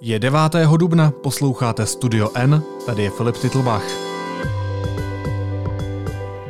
Je 0.00 0.18
9. 0.18 0.38
dubna, 0.76 1.10
posloucháte 1.10 1.86
Studio 1.86 2.28
N, 2.34 2.62
tady 2.86 3.02
je 3.02 3.10
Filip 3.10 3.36
Titlbach. 3.36 3.82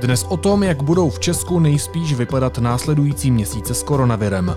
Dnes 0.00 0.26
o 0.28 0.36
tom, 0.36 0.62
jak 0.62 0.82
budou 0.82 1.10
v 1.10 1.20
Česku 1.20 1.58
nejspíš 1.58 2.14
vypadat 2.14 2.58
následující 2.58 3.30
měsíce 3.30 3.74
s 3.74 3.82
koronavirem. 3.82 4.56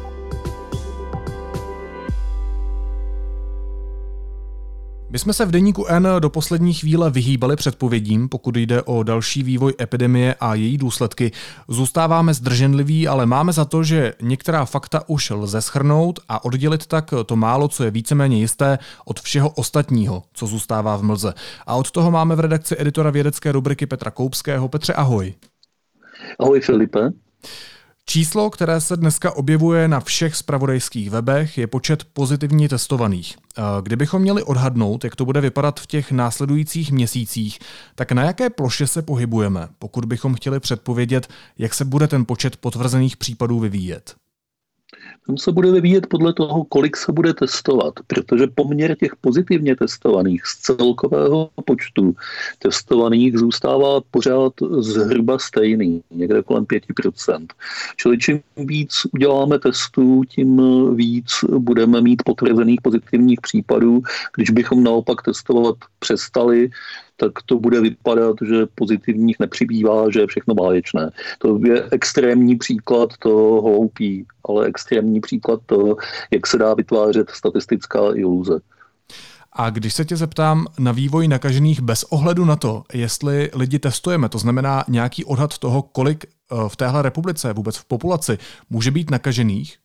Jsme 5.20 5.34
se 5.34 5.46
v 5.46 5.52
deníku 5.52 5.86
N 5.86 6.08
do 6.20 6.30
poslední 6.30 6.74
chvíle 6.74 7.12
vyhýbali 7.12 7.56
předpovědím, 7.56 8.30
pokud 8.30 8.58
jde 8.58 8.82
o 8.82 9.04
další 9.04 9.44
vývoj 9.44 9.74
epidemie 9.82 10.36
a 10.40 10.56
její 10.56 10.78
důsledky. 10.78 11.32
Zůstáváme 11.68 12.34
zdrženliví, 12.34 13.08
ale 13.08 13.26
máme 13.26 13.54
za 13.54 13.66
to, 13.66 13.84
že 13.84 14.14
některá 14.22 14.66
fakta 14.66 15.02
už 15.08 15.30
lze 15.30 15.62
schrnout 15.62 16.20
a 16.30 16.46
oddělit 16.46 16.86
tak 16.86 17.14
to 17.26 17.36
málo, 17.36 17.68
co 17.68 17.84
je 17.84 17.92
víceméně 17.92 18.40
jisté, 18.40 18.78
od 19.05 19.20
všeho 19.20 19.50
ostatního, 19.50 20.24
co 20.34 20.48
zůstává 20.48 20.96
v 20.96 21.04
mlze. 21.04 21.34
A 21.68 21.76
od 21.76 21.91
toho 21.91 22.12
máme 22.12 22.36
v 22.36 22.40
redakci 22.40 22.76
editora 22.80 23.10
vědecké 23.10 23.52
rubriky 23.52 23.86
Petra 23.86 24.12
Koupského. 24.12 24.68
Petře, 24.68 24.94
ahoj. 24.94 25.34
Ahoj 26.40 26.62
Filipe. 26.62 26.99
Číslo, 28.12 28.49
které 28.49 28.81
se 28.81 28.98
dneska 28.98 29.31
objevuje 29.31 29.88
na 29.88 29.99
všech 29.99 30.36
spravodajských 30.36 31.09
webech, 31.09 31.58
je 31.58 31.68
počet 31.68 32.04
pozitivně 32.04 32.70
testovaných. 32.70 33.38
Kdybychom 33.82 34.22
měli 34.22 34.44
odhadnout, 34.44 35.04
jak 35.04 35.16
to 35.16 35.26
bude 35.26 35.41
vypadat 35.41 35.80
v 35.80 35.88
těch 35.88 36.12
následujících 36.12 36.91
měsících, 36.91 37.59
tak 37.95 38.12
na 38.12 38.23
jaké 38.23 38.49
ploše 38.49 38.88
se 38.88 39.02
pohybujeme, 39.02 39.68
pokud 39.80 40.05
bychom 40.05 40.35
chtěli 40.35 40.59
předpovědět, 40.59 41.27
jak 41.58 41.73
se 41.73 41.85
bude 41.85 42.08
ten 42.08 42.26
počet 42.26 42.58
potvrzených 42.58 43.18
případů 43.18 43.59
vyvíjet? 43.59 44.16
Tam 45.30 45.38
se 45.38 45.52
bude 45.52 45.72
vyvíjet 45.72 46.08
podle 46.08 46.34
toho, 46.34 46.64
kolik 46.64 46.98
se 46.98 47.12
bude 47.12 47.34
testovat, 47.34 47.94
protože 48.08 48.48
poměr 48.56 48.96
těch 48.96 49.16
pozitivně 49.22 49.76
testovaných 49.76 50.46
z 50.46 50.58
celkového 50.58 51.50
počtu 51.66 52.16
testovaných 52.60 53.38
zůstává 53.38 54.02
pořád 54.12 54.54
zhruba 54.80 55.40
stejný, 55.40 56.02
někde 56.12 56.44
kolem 56.44 56.66
5%. 56.66 57.46
Čili 57.98 58.18
čím 58.18 58.41
víc 58.58 58.94
uděláme 59.13 59.60
testů, 59.60 60.21
tím 60.30 60.62
víc 60.96 61.32
budeme 61.58 62.02
mít 62.02 62.24
potvrzených 62.26 62.82
pozitivních 62.82 63.41
případů. 63.41 64.02
Když 64.36 64.50
bychom 64.50 64.84
naopak 64.84 65.22
testovat 65.22 65.75
přestali, 66.00 66.69
tak 67.19 67.31
to 67.45 67.59
bude 67.59 67.81
vypadat, 67.81 68.35
že 68.47 68.66
pozitivních 68.75 69.39
nepřibývá, 69.39 70.09
že 70.12 70.19
je 70.19 70.28
všechno 70.28 70.56
báječné. 70.56 71.12
To 71.39 71.59
je 71.66 71.84
extrémní 71.91 72.56
příklad 72.56 73.09
toho 73.19 73.62
hloupý, 73.62 74.25
ale 74.47 74.66
extrémní 74.66 75.22
příklad 75.22 75.59
toho, 75.66 75.97
jak 76.31 76.47
se 76.47 76.57
dá 76.57 76.73
vytvářet 76.73 77.29
statistická 77.29 78.00
iluze. 78.16 78.59
A 79.53 79.69
když 79.69 79.94
se 79.94 80.06
tě 80.06 80.17
zeptám 80.17 80.66
na 80.79 80.91
vývoj 80.91 81.28
nakažených 81.28 81.81
bez 81.81 82.03
ohledu 82.03 82.45
na 82.45 82.56
to, 82.56 82.84
jestli 82.94 83.50
lidi 83.53 83.79
testujeme, 83.79 84.29
to 84.29 84.38
znamená 84.38 84.84
nějaký 84.88 85.25
odhad 85.25 85.57
toho, 85.57 85.81
kolik 85.81 86.25
eh, 86.25 86.56
v 86.67 86.75
téhle 86.75 87.01
republice, 87.01 87.53
vůbec 87.53 87.78
v 87.78 87.85
populaci, 87.85 88.38
může 88.69 88.91
být 88.91 89.12
nakažených, 89.12 89.78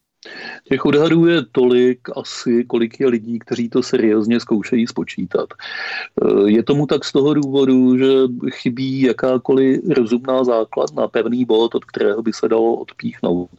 Těch 0.69 0.85
odhadů 0.85 1.27
je 1.27 1.43
tolik 1.53 1.99
asi, 2.17 2.65
kolik 2.65 3.01
je 3.01 3.09
lidí, 3.09 3.39
kteří 3.39 3.69
to 3.69 3.83
seriózně 3.83 4.41
zkoušejí 4.41 4.87
spočítat. 4.87 5.49
Eh, 5.55 6.51
je 6.51 6.63
tomu 6.63 6.87
tak 6.87 7.05
z 7.05 7.13
toho 7.13 7.35
důvodu, 7.35 7.99
že 7.99 8.09
chybí 8.51 9.01
jakákoliv 9.01 9.81
rozumná 9.97 10.45
základna, 10.45 11.09
pevný 11.09 11.45
bod, 11.45 11.75
od 11.75 11.85
kterého 11.85 12.23
by 12.23 12.33
se 12.33 12.49
dalo 12.49 12.75
odpíchnout. 12.75 13.51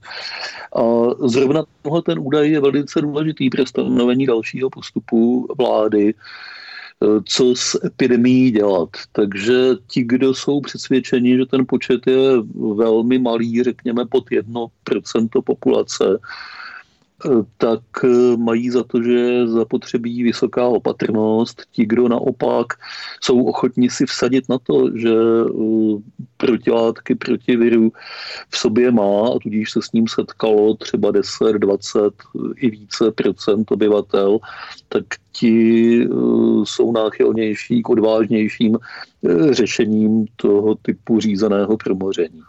A 0.76 0.82
zrovna 1.28 1.64
tohle 1.82 2.02
ten 2.02 2.20
údaj 2.20 2.50
je 2.52 2.60
velice 2.60 3.02
důležitý 3.02 3.50
pro 3.50 3.66
stanovení 3.66 4.26
dalšího 4.26 4.70
postupu 4.70 5.48
vlády, 5.58 6.14
co 7.26 7.56
s 7.56 7.86
epidemií 7.86 8.52
dělat. 8.52 8.90
Takže 9.12 9.54
ti, 9.88 10.04
kdo 10.04 10.34
jsou 10.34 10.62
přesvědčeni, 10.62 11.38
že 11.38 11.46
ten 11.46 11.66
počet 11.68 12.08
je 12.08 12.30
velmi 12.76 13.20
malý, 13.20 13.64
řekněme 13.64 14.06
pod 14.06 14.30
1% 14.30 15.42
populace, 15.46 16.20
tak 17.58 17.82
eh, 18.04 18.38
mají 18.38 18.70
za 18.70 18.84
to, 18.84 19.04
že 19.04 19.48
zapotřebí 19.48 20.24
vysoká 20.24 20.68
opatrnost. 20.68 21.62
Ti, 21.72 21.86
kdo 21.86 22.08
naopak 22.08 22.68
jsou 23.22 23.46
ochotní 23.46 23.90
si 23.90 24.06
vsadit 24.06 24.50
na 24.50 24.58
to, 24.58 24.98
že 24.98 25.14
eh, 25.14 26.02
protilátky 26.38 27.16
proti 27.16 27.56
viru 27.56 27.92
v 28.50 28.58
sobě 28.58 28.92
má 28.92 29.28
a 29.36 29.40
tudíž 29.44 29.72
se 29.72 29.82
s 29.82 29.92
ním 29.92 30.08
setkalo 30.08 30.76
třeba 30.76 31.12
10, 31.12 31.54
20 31.54 32.14
i 32.56 32.70
více 32.70 33.12
procent 33.12 33.72
obyvatel, 33.72 34.40
tak 34.90 35.04
ti 35.32 36.02
eh, 36.04 36.08
jsou 36.64 36.92
náchylnější 36.92 37.82
k 37.82 37.90
odvážnějším 37.90 38.78
řešením 39.52 40.26
toho 40.36 40.76
typu 40.76 41.20
řízeného 41.20 41.78
promoření. 41.78 42.42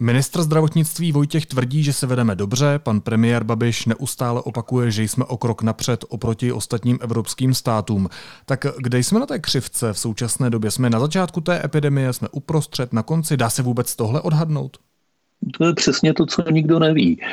Ministr 0.00 0.42
zdravotnictví 0.42 1.12
Vojtěch 1.12 1.46
tvrdí, 1.46 1.82
že 1.82 1.92
se 1.92 2.06
vedeme 2.06 2.34
dobře, 2.34 2.78
pan 2.78 3.00
premiér 3.00 3.44
Babiš 3.44 3.86
neustále 3.86 4.40
opakuje, 4.42 4.90
že 4.90 5.02
jsme 5.02 5.24
o 5.24 5.36
krok 5.36 5.62
napřed 5.62 6.04
oproti 6.08 6.52
ostatním 6.52 6.98
evropským 7.02 7.54
státům. 7.54 8.08
Tak 8.46 8.66
kde 8.78 8.98
jsme 8.98 9.20
na 9.20 9.26
té 9.26 9.38
křivce 9.38 9.92
v 9.92 9.98
současné 9.98 10.50
době? 10.50 10.70
Jsme 10.70 10.90
na 10.90 11.00
začátku 11.00 11.40
té 11.40 11.64
epidemie, 11.64 12.12
jsme 12.12 12.28
uprostřed, 12.28 12.92
na 12.92 13.02
konci? 13.02 13.36
Dá 13.36 13.50
se 13.50 13.62
vůbec 13.62 13.96
tohle 13.96 14.20
odhadnout? 14.20 14.78
To 15.58 15.64
je 15.64 15.74
přesně 15.74 16.14
to, 16.14 16.26
co 16.26 16.50
nikdo 16.50 16.78
neví. 16.78 17.20
E, 17.20 17.24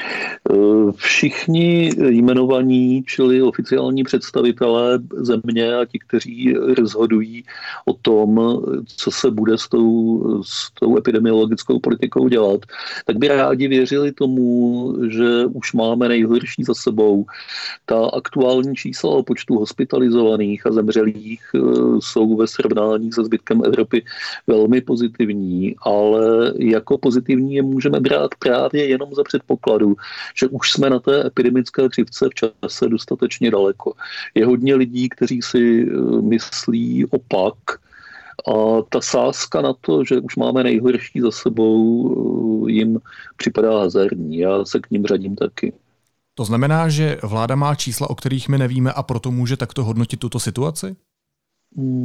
všichni 0.95 1.91
jmenovaní, 2.09 3.03
čili 3.07 3.41
oficiální 3.41 4.03
představitelé 4.03 4.99
země 5.15 5.75
a 5.75 5.85
ti, 5.85 5.99
kteří 5.99 6.53
rozhodují 6.53 7.43
o 7.85 7.93
tom, 7.93 8.61
co 8.95 9.11
se 9.11 9.31
bude 9.31 9.57
s 9.57 9.67
tou, 9.67 10.43
s 10.43 10.71
tou 10.79 10.97
epidemiologickou 10.97 11.79
politikou 11.79 12.27
dělat, 12.27 12.61
tak 13.05 13.17
by 13.17 13.27
rádi 13.27 13.67
věřili 13.67 14.11
tomu, 14.11 14.93
že 15.09 15.45
už 15.45 15.73
máme 15.73 16.07
nejhorší 16.07 16.63
za 16.63 16.73
sebou. 16.73 17.25
Ta 17.85 18.05
aktuální 18.05 18.75
čísla 18.75 19.09
o 19.09 19.23
počtu 19.23 19.55
hospitalizovaných 19.55 20.67
a 20.67 20.71
zemřelých 20.71 21.41
e, 21.55 21.59
jsou 21.99 22.35
ve 22.35 22.47
srovnání 22.47 23.11
se 23.11 23.23
zbytkem 23.23 23.61
Evropy 23.65 24.05
velmi 24.47 24.81
pozitivní, 24.81 25.75
ale 25.81 26.53
jako 26.57 26.97
pozitivní 26.97 27.55
je 27.55 27.61
můžeme 27.61 27.85
můžeme 27.85 28.04
brát 28.09 28.31
právě 28.39 28.85
jenom 28.85 29.09
za 29.13 29.23
předpokladu, 29.23 29.95
že 30.39 30.47
už 30.47 30.71
jsme 30.71 30.89
na 30.89 30.99
té 30.99 31.27
epidemické 31.27 31.89
křivce 31.89 32.29
v 32.29 32.33
čase 32.33 32.89
dostatečně 32.89 33.51
daleko. 33.51 33.93
Je 34.35 34.45
hodně 34.45 34.75
lidí, 34.75 35.09
kteří 35.09 35.41
si 35.41 35.87
eh, 35.87 36.21
myslí 36.21 37.05
opak, 37.05 37.57
a 38.45 38.81
ta 38.89 39.01
sázka 39.01 39.61
na 39.61 39.73
to, 39.81 40.03
že 40.03 40.19
už 40.19 40.35
máme 40.35 40.63
nejhorší 40.63 41.21
za 41.21 41.31
sebou, 41.31 41.81
eh, 42.67 42.71
jim 42.71 42.99
připadá 43.37 43.79
hazardní. 43.79 44.37
Já 44.37 44.65
se 44.65 44.79
k 44.79 44.91
ním 44.91 45.05
řadím 45.05 45.35
taky. 45.35 45.73
To 46.37 46.45
znamená, 46.45 46.89
že 46.89 47.17
vláda 47.23 47.55
má 47.55 47.75
čísla, 47.75 48.09
o 48.09 48.15
kterých 48.15 48.49
my 48.49 48.57
nevíme 48.57 48.91
a 48.91 49.03
proto 49.03 49.31
může 49.31 49.57
takto 49.57 49.83
hodnotit 49.83 50.19
tuto 50.19 50.39
situaci? 50.39 50.95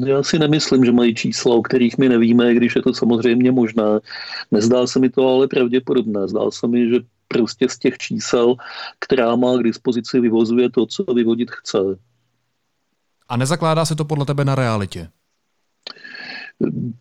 Já 0.07 0.23
si 0.23 0.39
nemyslím, 0.39 0.85
že 0.85 0.93
mají 0.93 1.15
čísla, 1.15 1.55
o 1.55 1.63
kterých 1.63 1.99
my 1.99 2.09
nevíme, 2.09 2.55
když 2.55 2.77
je 2.77 2.83
to 2.83 2.95
samozřejmě 2.95 3.53
možné. 3.53 4.01
Nezdá 4.51 4.87
se 4.87 4.99
mi 4.99 5.11
to 5.11 5.29
ale 5.29 5.49
pravděpodobné. 5.49 6.29
Zdá 6.29 6.51
se 6.51 6.67
mi, 6.67 6.89
že 6.89 6.97
prostě 7.29 7.69
z 7.69 7.79
těch 7.79 7.99
čísel, 7.99 8.55
která 8.99 9.37
má 9.37 9.57
k 9.57 9.63
dispozici, 9.63 10.21
vyvozuje 10.21 10.71
to, 10.71 10.87
co 10.87 11.05
vyvodit 11.15 11.51
chce. 11.51 11.79
A 13.29 13.37
nezakládá 13.37 13.85
se 13.85 13.95
to 13.95 14.05
podle 14.05 14.27
tebe 14.27 14.45
na 14.45 14.55
realitě? 14.55 15.09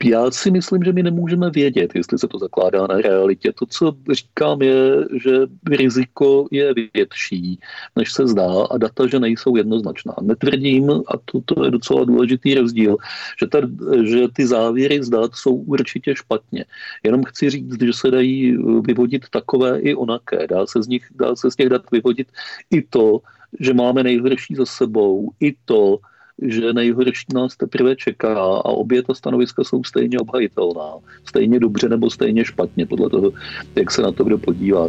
Já 0.03 0.31
si 0.31 0.51
myslím, 0.51 0.83
že 0.83 0.93
my 0.93 1.03
nemůžeme 1.03 1.49
vědět, 1.49 1.91
jestli 1.95 2.19
se 2.19 2.27
to 2.27 2.39
zakládá 2.39 2.87
na 2.87 2.97
realitě. 2.97 3.51
To, 3.59 3.65
co 3.65 3.93
říkám, 4.11 4.61
je, 4.61 4.95
že 5.23 5.31
riziko 5.71 6.47
je 6.51 6.73
větší, 6.93 7.59
než 7.95 8.13
se 8.13 8.27
zdá 8.27 8.65
a 8.71 8.77
data, 8.77 9.07
že 9.07 9.19
nejsou 9.19 9.55
jednoznačná. 9.55 10.13
Netvrdím, 10.21 10.89
a 10.91 11.13
to, 11.25 11.41
to 11.45 11.65
je 11.65 11.71
docela 11.71 12.05
důležitý 12.05 12.53
rozdíl, 12.53 12.97
že, 13.39 13.47
ta, 13.47 13.59
že 14.03 14.27
ty 14.33 14.47
závěry 14.47 15.03
z 15.03 15.09
dat 15.09 15.35
jsou 15.35 15.55
určitě 15.55 16.15
špatně. 16.15 16.65
Jenom 17.03 17.23
chci 17.23 17.49
říct, 17.49 17.81
že 17.81 17.93
se 17.93 18.11
dají 18.11 18.57
vyvodit 18.81 19.29
takové 19.29 19.79
i 19.79 19.95
onaké. 19.95 20.47
Dá 20.47 20.65
se 20.65 20.83
z, 20.83 20.87
nich, 20.87 21.07
dá 21.15 21.35
se 21.35 21.51
z 21.51 21.55
těch 21.55 21.69
dat 21.69 21.91
vyvodit 21.91 22.27
i 22.71 22.81
to, 22.81 23.21
že 23.59 23.73
máme 23.73 24.03
nejhorší 24.03 24.55
za 24.55 24.65
sebou, 24.65 25.31
i 25.39 25.55
to, 25.65 25.99
že 26.41 26.73
nejhorší 26.73 27.25
nás 27.33 27.57
teprve 27.57 27.95
čeká 27.95 28.33
a 28.39 28.69
obě 28.69 29.03
ta 29.03 29.13
stanoviska 29.13 29.63
jsou 29.63 29.83
stejně 29.83 30.19
obhajitelná. 30.19 30.93
Stejně 31.25 31.59
dobře 31.59 31.89
nebo 31.89 32.09
stejně 32.09 32.45
špatně, 32.45 32.85
podle 32.85 33.09
toho, 33.09 33.31
jak 33.75 33.91
se 33.91 34.01
na 34.01 34.11
to 34.11 34.23
kdo 34.23 34.37
podívá. 34.37 34.87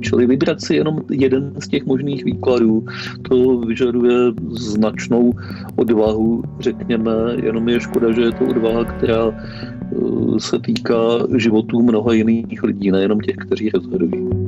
Čili 0.00 0.26
vybrat 0.26 0.60
si 0.60 0.74
jenom 0.74 1.00
jeden 1.10 1.54
z 1.58 1.68
těch 1.68 1.86
možných 1.86 2.24
výkladů, 2.24 2.84
to 3.28 3.58
vyžaduje 3.58 4.16
značnou 4.50 5.32
odvahu, 5.76 6.42
řekněme, 6.60 7.10
jenom 7.42 7.68
je 7.68 7.80
škoda, 7.80 8.12
že 8.12 8.22
je 8.22 8.32
to 8.32 8.44
odvaha, 8.44 8.84
která 8.84 9.32
eh, 9.32 10.40
se 10.40 10.58
týká 10.58 10.98
životů 11.36 11.82
mnoha 11.82 12.12
jiných 12.12 12.62
lidí, 12.62 12.90
nejenom 12.90 13.20
těch, 13.20 13.36
kteří 13.36 13.70
rozhodují. 13.70 14.43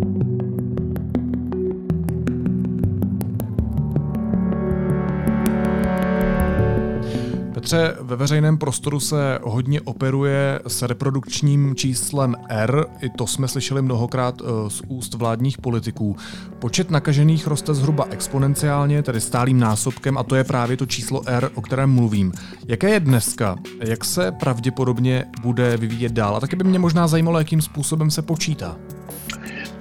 Petře, 7.66 7.96
ve 8.00 8.16
veřejném 8.16 8.58
prostoru 8.58 9.00
se 9.00 9.38
hodně 9.42 9.80
operuje 9.80 10.60
s 10.66 10.82
reprodukčním 10.82 11.74
číslem 11.74 12.34
R, 12.48 12.86
i 13.00 13.08
to 13.10 13.26
jsme 13.26 13.48
slyšeli 13.48 13.82
mnohokrát 13.82 14.34
eh, 14.40 14.70
z 14.70 14.82
úst 14.88 15.14
vládních 15.14 15.58
politiků. 15.58 16.16
Počet 16.58 16.90
nakažených 16.90 17.46
roste 17.46 17.74
zhruba 17.74 18.06
exponenciálně, 18.10 19.02
tedy 19.02 19.20
stálým 19.20 19.60
násobkem, 19.60 20.18
a 20.18 20.22
to 20.22 20.34
je 20.34 20.44
právě 20.44 20.76
to 20.76 20.86
číslo 20.86 21.22
R, 21.26 21.50
o 21.54 21.62
kterém 21.62 21.90
mluvím. 21.90 22.32
Jaké 22.68 22.90
je 22.90 23.00
dneska? 23.00 23.56
Jak 23.80 24.04
se 24.04 24.32
pravděpodobně 24.32 25.24
bude 25.42 25.76
vyvíjet 25.76 26.12
dál? 26.12 26.36
A 26.36 26.40
taky 26.40 26.56
by 26.56 26.64
mě 26.64 26.78
možná 26.78 27.08
zajímalo, 27.08 27.38
jakým 27.38 27.62
způsobem 27.62 28.10
se 28.10 28.22
počítá. 28.22 28.76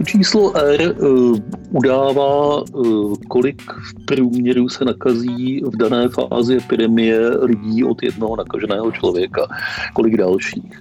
Číslo 0.06 0.58
R 0.58 0.96
uh, 1.02 1.38
udává, 1.72 2.62
uh, 2.62 3.16
kolik 3.28 3.62
v 3.72 4.06
průměru 4.06 4.70
se 4.70 4.86
nakazí 4.86 5.62
v 5.66 5.78
dané 5.78 6.10
fázi 6.10 6.58
epidemie 6.58 7.30
lidí 7.42 7.84
od 7.84 8.04
jednoho 8.04 8.36
nakaženého 8.36 8.92
člověka, 8.92 9.48
kolik 9.94 10.18
dalších. 10.18 10.80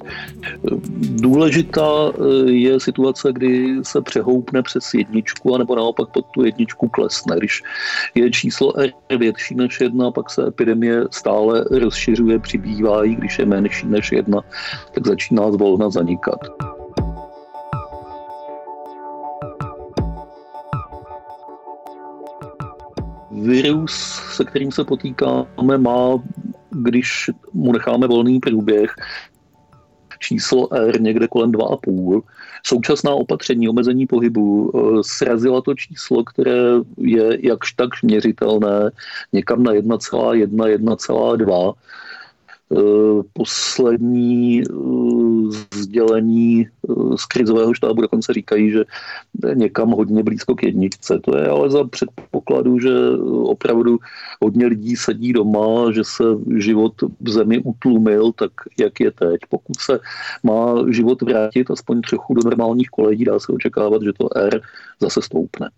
Uh, 0.62 0.80
důležitá 1.00 2.12
je 2.44 2.80
situace, 2.80 3.32
kdy 3.32 3.76
se 3.82 4.02
přehoupne 4.02 4.62
přes 4.62 4.94
jedničku, 4.94 5.54
anebo 5.54 5.76
naopak 5.76 6.08
pod 6.08 6.26
tu 6.34 6.44
jedničku 6.44 6.88
klesne. 6.88 7.36
Když 7.36 7.62
je 8.14 8.30
číslo 8.30 8.78
R 8.80 8.90
větší 9.18 9.54
než 9.54 9.80
jedna, 9.80 10.10
pak 10.10 10.30
se 10.30 10.46
epidemie 10.46 11.04
stále 11.10 11.64
rozšiřuje, 11.70 12.38
přibývá 12.38 13.02
když 13.02 13.38
je 13.38 13.46
menší 13.46 13.86
než 13.86 14.12
jedna, 14.12 14.40
tak 14.94 15.06
začíná 15.06 15.52
zvolna 15.52 15.90
zanikat. 15.90 16.38
Virus, 23.46 23.92
se 24.36 24.44
kterým 24.44 24.72
se 24.72 24.84
potýkáme, 24.84 25.78
má, 25.78 26.22
když 26.70 27.30
mu 27.52 27.72
necháme 27.72 28.06
volný 28.06 28.40
průběh, 28.40 28.94
číslo 30.18 30.74
R 30.74 31.00
někde 31.00 31.28
kolem 31.28 31.52
2,5. 31.52 32.22
Současná 32.66 33.10
opatření 33.10 33.68
omezení 33.68 34.06
pohybu 34.06 34.72
eh, 34.74 35.02
srazila 35.02 35.60
to 35.60 35.74
číslo, 35.74 36.24
které 36.24 36.60
je 36.98 37.38
jakž 37.48 37.72
tak 37.72 37.90
měřitelné, 38.02 38.90
někam 39.32 39.62
na 39.62 39.72
1,1, 39.72 40.48
1,2 40.48 41.74
Eh, 41.74 42.23
poslední 43.32 44.62
eh, 44.62 44.74
sdělení 45.74 46.66
eh, 46.66 46.92
z 47.16 47.26
krizového 47.26 47.74
štábu 47.74 48.02
dokonce 48.02 48.32
říkají, 48.32 48.70
že 48.70 48.84
někam 49.54 49.90
hodně 49.90 50.22
blízko 50.22 50.54
k 50.54 50.62
jedničce. 50.62 51.18
To 51.18 51.36
je 51.36 51.48
ale 51.48 51.70
za 51.70 51.84
předpokladu, 51.84 52.78
že 52.78 52.90
opravdu 53.42 53.98
hodně 54.42 54.66
lidí 54.66 54.96
sedí 54.96 55.32
doma, 55.32 55.92
že 55.92 56.04
se 56.04 56.24
život 56.56 56.92
v 57.20 57.28
zemi 57.30 57.58
utlumil, 57.64 58.32
tak 58.32 58.52
jak 58.78 59.00
je 59.00 59.10
teď. 59.10 59.40
Pokud 59.48 59.76
se 59.80 60.00
má 60.42 60.74
život 60.90 61.22
vrátit 61.22 61.70
aspoň 61.70 62.00
trochu 62.00 62.34
do 62.34 62.40
normálních 62.44 62.88
kolejí, 62.88 63.24
dá 63.24 63.38
se 63.38 63.52
očekávat, 63.52 64.02
že 64.02 64.12
to 64.12 64.36
R 64.36 64.60
zase 65.00 65.22
stoupne. 65.22 65.70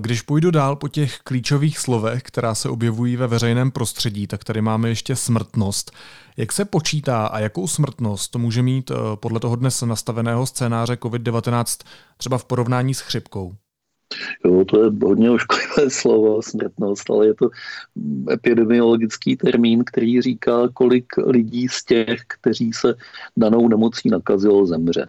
Když 0.00 0.22
půjdu 0.22 0.50
dál 0.50 0.76
po 0.76 0.88
těch 0.88 1.18
klíčových 1.18 1.78
slovech, 1.78 2.22
která 2.22 2.54
se 2.54 2.68
objevují 2.68 3.16
ve 3.16 3.26
veřejném 3.26 3.70
prostředí, 3.70 4.26
tak 4.26 4.44
tady 4.44 4.60
máme 4.60 4.88
ještě 4.88 5.16
smrtnost. 5.16 5.90
Jak 6.36 6.52
se 6.52 6.64
počítá 6.64 7.26
a 7.26 7.38
jakou 7.38 7.66
smrtnost 7.66 8.36
může 8.36 8.62
mít 8.62 8.90
eh, 8.90 8.94
podle 9.14 9.40
toho 9.40 9.56
dnes 9.56 9.82
nastaveného 9.82 10.46
scénáře 10.46 10.94
COVID-19 10.94 11.84
třeba 12.16 12.38
v 12.38 12.44
porovnání 12.44 12.94
s 12.94 13.00
chřipkou? 13.00 13.54
Jo, 14.44 14.64
to 14.64 14.84
je 14.84 14.90
hodně 15.02 15.30
ošklivé 15.30 15.90
slovo, 15.90 16.42
smrtnost, 16.42 17.10
ale 17.10 17.26
je 17.26 17.34
to 17.34 17.50
epidemiologický 18.32 19.36
termín, 19.36 19.84
který 19.84 20.22
říká, 20.22 20.68
kolik 20.74 21.06
lidí 21.26 21.68
z 21.68 21.84
těch, 21.84 22.22
kteří 22.26 22.72
se 22.72 22.94
danou 23.36 23.68
nemocí 23.68 24.08
nakazilo, 24.08 24.66
zemře 24.66 25.06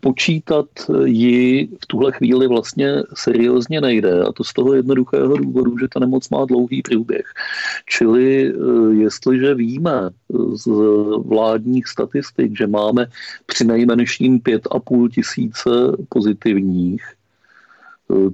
počítat 0.00 0.66
ji 1.04 1.68
v 1.82 1.86
tuhle 1.86 2.12
chvíli 2.12 2.48
vlastně 2.48 3.02
seriózně 3.14 3.80
nejde. 3.80 4.22
A 4.22 4.32
to 4.32 4.44
z 4.44 4.52
toho 4.52 4.74
jednoduchého 4.74 5.36
důvodu, 5.36 5.78
že 5.78 5.88
ta 5.88 6.00
nemoc 6.00 6.28
má 6.28 6.44
dlouhý 6.44 6.82
průběh. 6.82 7.26
Čili 7.86 8.48
eh, 8.48 8.94
jestliže 8.94 9.54
víme 9.54 10.10
z 10.54 10.66
vládních 11.24 11.86
statistik, 11.88 12.58
že 12.58 12.66
máme 12.66 13.06
při 13.46 13.64
nejmenším 13.64 14.40
5,5 14.40 15.08
tisíce 15.08 15.70
pozitivních, 16.08 17.02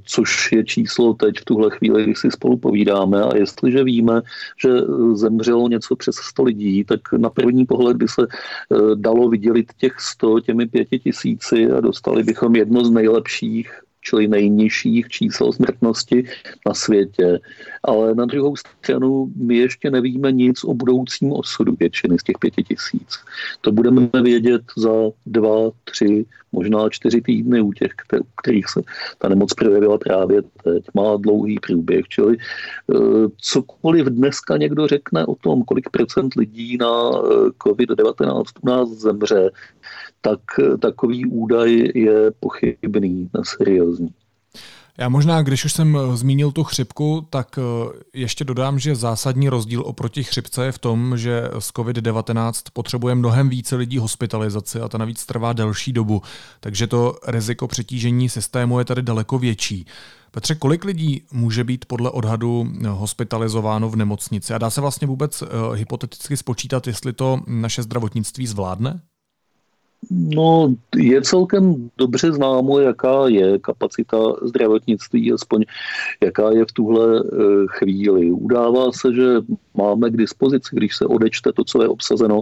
což 0.04 0.52
je 0.52 0.64
číslo 0.64 1.14
teď 1.14 1.38
v 1.40 1.44
tuhle 1.44 1.70
chvíli, 1.70 2.04
když 2.04 2.18
si 2.18 2.30
spolu 2.30 2.56
povídáme. 2.56 3.22
A 3.22 3.36
jestliže 3.36 3.84
víme, 3.84 4.22
že 4.62 4.68
zemřelo 5.12 5.68
něco 5.68 5.96
přes 5.96 6.16
100 6.16 6.42
lidí, 6.42 6.84
tak 6.84 7.12
na 7.12 7.30
první 7.30 7.66
pohled 7.66 7.96
by 7.96 8.08
se 8.08 8.22
eh, 8.22 8.76
dalo 8.94 9.28
vydělit 9.28 9.72
těch 9.76 10.00
100 10.00 10.40
těmi 10.40 10.66
pěti 10.66 10.98
tisíci 10.98 11.66
a 11.70 11.80
dostali 11.80 12.22
bychom 12.22 12.56
jedno 12.56 12.84
z 12.84 12.90
nejlepších 12.90 13.70
čili 14.06 14.28
nejnižších 14.28 15.08
čísel 15.08 15.52
smrtnosti 15.52 16.24
na 16.66 16.74
světě. 16.74 17.38
Ale 17.82 18.14
na 18.14 18.24
druhou 18.24 18.56
stranu 18.56 19.32
my 19.36 19.56
ještě 19.56 19.90
nevíme 19.90 20.32
nic 20.32 20.64
o 20.64 20.74
budoucím 20.74 21.32
osudu 21.32 21.74
většiny 21.80 22.18
z 22.18 22.22
těch 22.22 22.38
pěti 22.38 22.62
tisíc. 22.62 23.18
To 23.60 23.72
budeme 23.72 24.08
vědět 24.22 24.62
za 24.76 25.10
dva, 25.26 25.70
tři, 25.84 26.24
možná 26.56 26.88
čtyři 26.88 27.20
týdny 27.20 27.60
u 27.60 27.72
těch, 27.72 27.92
kterých 28.40 28.68
se 28.68 28.80
ta 29.18 29.28
nemoc 29.28 29.54
projevila 29.54 29.98
právě 29.98 30.42
teď. 30.64 30.84
Má 30.94 31.16
dlouhý 31.16 31.58
průběh, 31.60 32.08
čili 32.08 32.36
eh, 32.36 32.98
cokoliv 33.36 34.06
dneska 34.06 34.56
někdo 34.56 34.86
řekne 34.86 35.26
o 35.26 35.34
tom, 35.34 35.62
kolik 35.62 35.90
procent 35.90 36.34
lidí 36.34 36.76
na 36.76 36.86
eh, 36.86 37.48
COVID-19 37.64 38.44
u 38.62 38.66
nás 38.68 38.88
zemře, 38.88 39.50
tak 40.20 40.40
eh, 40.58 40.78
takový 40.78 41.26
údaj 41.26 41.92
je 41.94 42.30
pochybný, 42.40 43.30
neseriózní. 43.34 44.10
Já 44.98 45.08
možná, 45.08 45.42
když 45.42 45.64
už 45.64 45.72
jsem 45.72 45.96
eh, 45.96 46.16
zmínil 46.16 46.52
tu 46.52 46.64
chřipku, 46.64 47.26
tak 47.30 47.58
eh, 47.58 47.62
ještě 48.14 48.44
dodám, 48.44 48.78
že 48.78 48.94
zásadní 48.94 49.48
rozdíl 49.48 49.82
oproti 49.86 50.24
chřipce 50.24 50.64
je 50.64 50.72
v 50.72 50.78
tom, 50.78 51.18
že 51.18 51.48
z 51.58 51.72
COVID-19 51.72 52.52
potřebuje 52.72 53.14
mnohem 53.14 53.48
více 53.48 53.76
lidí 53.76 53.98
hospitalizaci 53.98 54.80
a 54.80 54.88
ta 54.88 54.98
navíc 54.98 55.26
trvá 55.26 55.52
delší 55.52 55.92
dobu, 55.92 56.22
takže 56.60 56.86
to 56.86 57.18
riziko 57.26 57.68
přetížení 57.68 58.28
systému 58.28 58.78
je 58.78 58.84
tady 58.84 59.02
daleko 59.02 59.38
větší. 59.38 59.86
Petře, 60.30 60.54
kolik 60.54 60.84
lidí 60.84 61.22
může 61.32 61.64
být 61.64 61.84
podle 61.84 62.10
odhadu 62.10 62.72
hospitalizováno 62.88 63.90
v 63.90 63.96
nemocnici 63.96 64.54
a 64.54 64.58
dá 64.58 64.70
se 64.70 64.80
vlastně 64.80 65.06
vůbec 65.06 65.42
hypoteticky 65.74 66.36
spočítat, 66.36 66.86
jestli 66.86 67.12
to 67.12 67.40
naše 67.46 67.82
zdravotnictví 67.82 68.46
zvládne? 68.46 69.00
No, 70.10 70.74
je 70.96 71.22
celkem 71.22 71.90
dobře 71.98 72.32
známo, 72.32 72.80
jaká 72.80 73.28
je 73.28 73.58
kapacita 73.58 74.18
zdravotnictví, 74.42 75.32
aspoň 75.32 75.64
jaká 76.22 76.50
je 76.50 76.64
v 76.64 76.72
tuhle 76.72 77.22
eh, 77.24 77.38
chvíli. 77.66 78.32
Udává 78.32 78.92
se, 78.92 79.14
že 79.14 79.26
máme 79.76 80.10
k 80.10 80.16
dispozici, 80.16 80.76
když 80.76 80.96
se 80.96 81.06
odečte 81.06 81.52
to, 81.52 81.64
co 81.64 81.82
je 81.82 81.88
obsazeno 81.88 82.40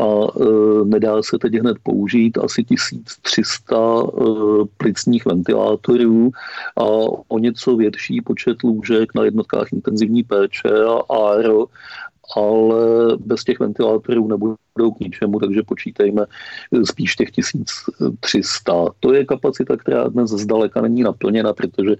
a 0.00 0.04
e, 0.04 0.44
nedá 0.84 1.22
se 1.22 1.38
teď 1.38 1.54
hned 1.54 1.76
použít, 1.82 2.38
asi 2.38 2.64
1300 2.64 3.76
e, 3.76 4.10
plicních 4.76 5.26
ventilátorů 5.26 6.30
a 6.76 6.84
o 7.28 7.38
něco 7.38 7.76
větší 7.76 8.20
počet 8.20 8.62
lůžek 8.62 9.14
na 9.14 9.24
jednotkách 9.24 9.72
intenzivní 9.72 10.22
péče 10.22 10.70
a 10.88 11.14
ARO 11.14 11.66
ale 12.36 12.76
bez 13.16 13.44
těch 13.44 13.60
ventilátorů 13.60 14.28
nebudou 14.28 14.90
k 14.96 15.00
ničemu, 15.00 15.40
takže 15.40 15.62
počítejme 15.62 16.26
spíš 16.84 17.16
těch 17.16 17.30
1300. 17.30 18.72
To 19.00 19.14
je 19.14 19.24
kapacita, 19.24 19.76
která 19.76 20.08
dnes 20.08 20.30
zdaleka 20.30 20.80
není 20.80 21.02
naplněna, 21.02 21.52
protože 21.52 21.96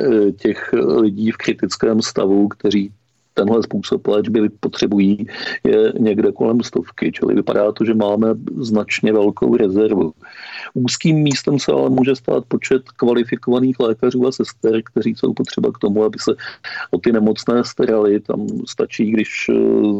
eh, 0.00 0.32
těch 0.32 0.72
lidí 0.72 1.30
v 1.30 1.36
kritickém 1.36 2.02
stavu, 2.02 2.48
kteří 2.48 2.92
tenhle 3.34 3.62
způsob 3.62 4.06
léčby 4.06 4.48
potřebují, 4.48 5.26
je 5.64 5.92
někde 5.98 6.32
kolem 6.32 6.62
stovky, 6.62 7.12
čili 7.12 7.34
vypadá 7.34 7.72
to, 7.72 7.84
že 7.84 7.94
máme 7.94 8.28
značně 8.56 9.12
velkou 9.12 9.56
rezervu. 9.56 10.12
Úzkým 10.74 11.16
místem 11.16 11.58
se 11.58 11.72
ale 11.72 11.90
může 11.90 12.16
stát 12.16 12.44
počet 12.48 12.82
kvalifikovaných 12.96 13.80
lékařů 13.80 14.26
a 14.26 14.32
sester, 14.32 14.82
kteří 14.82 15.14
jsou 15.14 15.32
potřeba 15.32 15.72
k 15.72 15.78
tomu, 15.78 16.04
aby 16.04 16.18
se 16.18 16.34
o 16.90 16.98
ty 16.98 17.12
nemocné 17.12 17.64
starali. 17.64 18.20
Tam 18.20 18.46
stačí, 18.68 19.10
když 19.10 19.46
eh, 19.50 19.54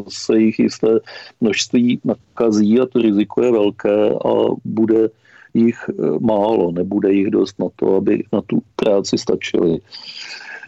se 0.09 0.39
jich 0.39 0.59
jisté 0.59 0.99
množství 1.41 2.01
nakazí 2.05 2.81
a 2.81 2.87
to 2.87 2.99
riziko 2.99 3.43
je 3.43 3.53
velké 3.53 4.11
a 4.11 4.33
bude 4.65 5.09
jich 5.55 5.79
eh, 5.89 5.93
málo, 6.21 6.73
nebude 6.73 7.13
jich 7.13 7.31
dost 7.31 7.59
na 7.59 7.67
to, 7.77 7.97
aby 7.97 8.25
na 8.33 8.41
tu 8.41 8.63
práci 8.77 9.19
stačili. 9.19 9.79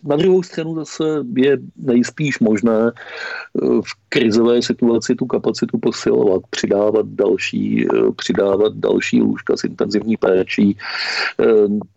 Na 0.07 0.17
druhou 0.17 0.43
stranu 0.43 0.75
zase 0.75 1.05
je 1.37 1.59
nejspíš 1.77 2.39
možné 2.39 2.91
eh, 2.91 3.67
v 3.67 3.91
krizové 4.09 4.63
situaci 4.63 5.15
tu 5.15 5.27
kapacitu 5.27 5.79
posilovat, 5.79 6.43
přidávat 6.51 7.07
další, 7.07 7.87
eh, 7.87 8.13
přidávat 8.17 8.73
další 8.75 9.23
lůžka 9.23 9.57
s 9.57 9.65
intenzivní 9.65 10.17
péčí. 10.17 10.79
Eh, 11.41 11.45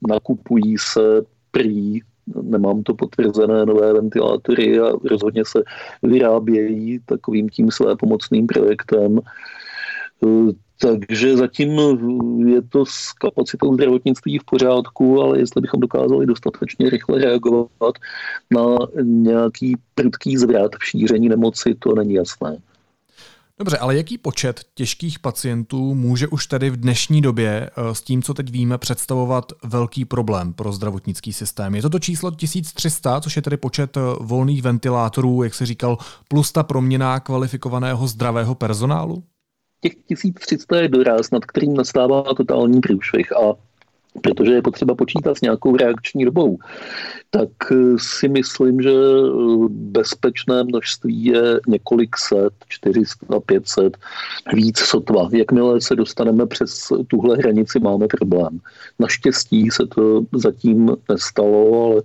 nakupují 0.07 0.77
se 0.77 1.21
prý 1.51 2.01
nemám 2.43 2.83
to 2.83 2.93
potvrzené 2.93 3.65
nové 3.65 3.93
ventilátory 3.93 4.79
a 4.79 4.91
rozhodně 5.03 5.43
se 5.45 5.63
vyrábějí 6.03 6.99
takovým 7.05 7.49
tím 7.49 7.71
své 7.71 7.95
pomocným 7.95 8.47
projektem. 8.47 9.19
Takže 10.81 11.37
zatím 11.37 11.79
je 12.47 12.61
to 12.61 12.85
s 12.85 13.13
kapacitou 13.13 13.73
zdravotnictví 13.73 14.37
v 14.39 14.43
pořádku, 14.43 15.21
ale 15.21 15.39
jestli 15.39 15.61
bychom 15.61 15.79
dokázali 15.79 16.25
dostatečně 16.25 16.89
rychle 16.89 17.19
reagovat 17.19 17.93
na 18.51 18.77
nějaký 19.01 19.77
prudký 19.95 20.37
zvrat 20.37 20.71
v 20.79 20.85
šíření 20.85 21.29
nemoci, 21.29 21.75
to 21.79 21.95
není 21.95 22.13
jasné. 22.13 22.57
Dobře, 23.59 23.77
ale 23.77 23.97
jaký 23.97 24.17
počet 24.17 24.61
těžkých 24.73 25.19
pacientů 25.19 25.95
může 25.95 26.27
už 26.27 26.47
tedy 26.47 26.69
v 26.69 26.77
dnešní 26.77 27.21
době 27.21 27.69
eh, 27.69 27.95
s 27.95 28.01
tím, 28.01 28.23
co 28.23 28.33
teď 28.33 28.51
víme, 28.51 28.77
představovat 28.77 29.51
velký 29.63 30.05
problém 30.05 30.53
pro 30.53 30.71
zdravotnický 30.71 31.33
systém? 31.33 31.75
Je 31.75 31.81
to 31.81 31.89
to 31.89 31.99
číslo 31.99 32.31
1300, 32.31 33.21
což 33.21 33.35
je 33.35 33.41
tedy 33.41 33.57
počet 33.57 33.97
eh, 33.97 34.01
volných 34.19 34.61
ventilátorů, 34.61 35.43
jak 35.43 35.53
se 35.53 35.65
říkal, 35.65 35.97
plus 36.27 36.51
ta 36.51 36.63
proměna 36.63 37.19
kvalifikovaného 37.19 38.07
zdravého 38.07 38.55
personálu? 38.55 39.23
Těch 39.81 39.95
1300 39.95 40.77
je 40.77 40.87
doraz, 40.87 41.31
nad 41.31 41.45
kterým 41.45 41.73
nastává 41.73 42.23
totální 42.23 42.81
průšvih 42.81 43.37
a 43.37 43.68
protože 44.21 44.51
je 44.51 44.61
potřeba 44.61 44.95
počítat 44.95 45.37
s 45.37 45.41
nějakou 45.41 45.77
reakční 45.77 46.25
dobou, 46.25 46.57
tak 47.29 47.49
eh, 47.71 47.75
si 47.97 48.27
myslím, 48.27 48.81
že 48.81 48.91
eh, 48.91 49.31
bezpečné 49.69 50.63
množství 50.63 51.25
je 51.25 51.59
několik 51.67 52.17
set, 52.17 52.53
400, 52.67 53.39
500, 53.45 53.97
víc 54.53 54.79
sotva. 54.79 55.29
Jakmile 55.31 55.81
se 55.81 55.95
dostaneme 55.95 56.45
přes 56.45 56.87
tuhle 57.07 57.37
hranici, 57.37 57.79
máme 57.79 58.07
problém. 58.07 58.59
Naštěstí 58.99 59.69
se 59.71 59.87
to 59.87 60.21
zatím 60.33 60.95
nestalo, 61.09 61.85
ale 61.85 62.01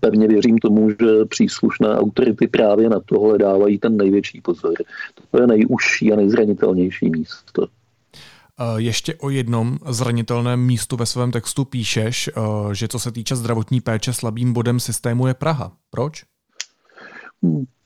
pevně 0.00 0.28
věřím 0.28 0.58
tomu, 0.58 0.90
že 0.90 1.24
příslušné 1.28 1.88
autority 1.88 2.48
právě 2.48 2.88
na 2.88 3.00
tohle 3.00 3.38
dávají 3.38 3.78
ten 3.78 3.96
největší 3.96 4.40
pozor. 4.40 4.74
To 5.30 5.40
je 5.40 5.46
nejužší 5.46 6.12
a 6.12 6.16
nejzranitelnější 6.16 7.10
místo. 7.10 7.66
Eh, 8.60 8.64
ještě 8.76 9.14
o 9.14 9.30
jednom 9.30 9.78
zranitelném 9.88 10.60
místu 10.60 10.96
ve 10.96 11.06
svém 11.06 11.32
textu 11.32 11.64
píšeš, 11.64 12.28
eh, 12.28 12.40
že 12.74 12.88
co 12.88 12.98
se 12.98 13.12
týče 13.12 13.36
zdravotní 13.36 13.80
péče 13.80 14.12
slabým 14.12 14.52
bodem 14.52 14.80
systému 14.80 15.26
je 15.26 15.34
Praha. 15.34 15.72
Proč? 15.90 16.24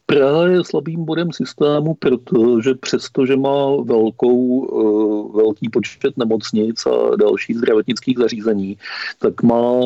Praha 0.06 0.46
je 0.46 0.64
slabým 0.64 1.04
bodem 1.04 1.32
systému, 1.32 1.94
protože 1.94 2.74
přesto, 2.74 3.26
že 3.26 3.36
má 3.36 3.76
velkou, 3.84 4.64
eh, 4.64 5.36
velký 5.36 5.68
počet 5.68 6.16
nemocnic 6.16 6.86
a 6.86 7.16
dalších 7.16 7.56
zdravotnických 7.56 8.18
zařízení, 8.18 8.76
tak 9.18 9.42
má 9.42 9.80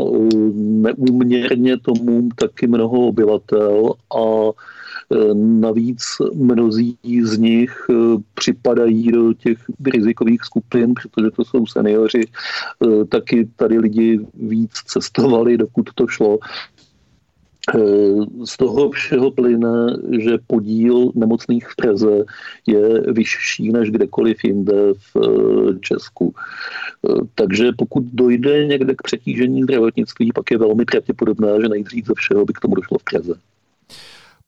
neúměrně 0.83 1.79
tomu 1.79 2.29
taky 2.37 2.67
mnoho 2.67 3.09
obyvatel 3.09 3.93
a 4.17 4.53
navíc 5.35 6.03
mnozí 6.35 6.99
z 7.23 7.39
nich 7.39 7.87
eh, 7.91 7.95
připadají 8.35 9.13
do 9.13 9.33
těch 9.33 9.59
rizikových 9.87 10.43
skupin, 10.43 10.95
protože 10.95 11.31
to 11.31 11.45
jsou 11.45 11.67
seniori. 11.67 12.25
Eh, 12.25 13.05
taky 13.05 13.49
tady 13.57 13.79
lidi 13.79 14.21
víc 14.35 14.73
cestovali, 14.73 15.57
dokud 15.57 15.91
to 15.95 16.07
šlo. 16.07 16.39
Z 18.45 18.57
toho 18.57 18.91
všeho 18.91 19.31
plyne, 19.31 19.97
že 20.21 20.39
podíl 20.47 21.13
nemocných 21.15 21.69
v 21.69 21.77
Praze 21.77 22.25
je 22.67 23.01
vyšší 23.13 23.73
než 23.73 23.91
kdekoliv 23.91 24.45
jinde 24.45 24.93
v 25.15 25.17
Česku. 25.81 26.35
Takže 27.35 27.73
pokud 27.79 28.05
dojde 28.05 28.67
někde 28.67 28.95
k 28.95 29.03
přetížení 29.03 29.63
zdravotnictví, 29.63 30.33
pak 30.35 30.51
je 30.51 30.59
velmi 30.59 30.85
pravděpodobné, 30.85 31.49
že 31.63 31.69
nejdřív 31.69 32.07
ze 32.07 32.13
všeho 32.17 32.45
by 32.45 32.53
k 32.53 32.61
tomu 32.61 32.75
došlo 32.75 32.99
v 32.99 33.05
Praze. 33.05 33.35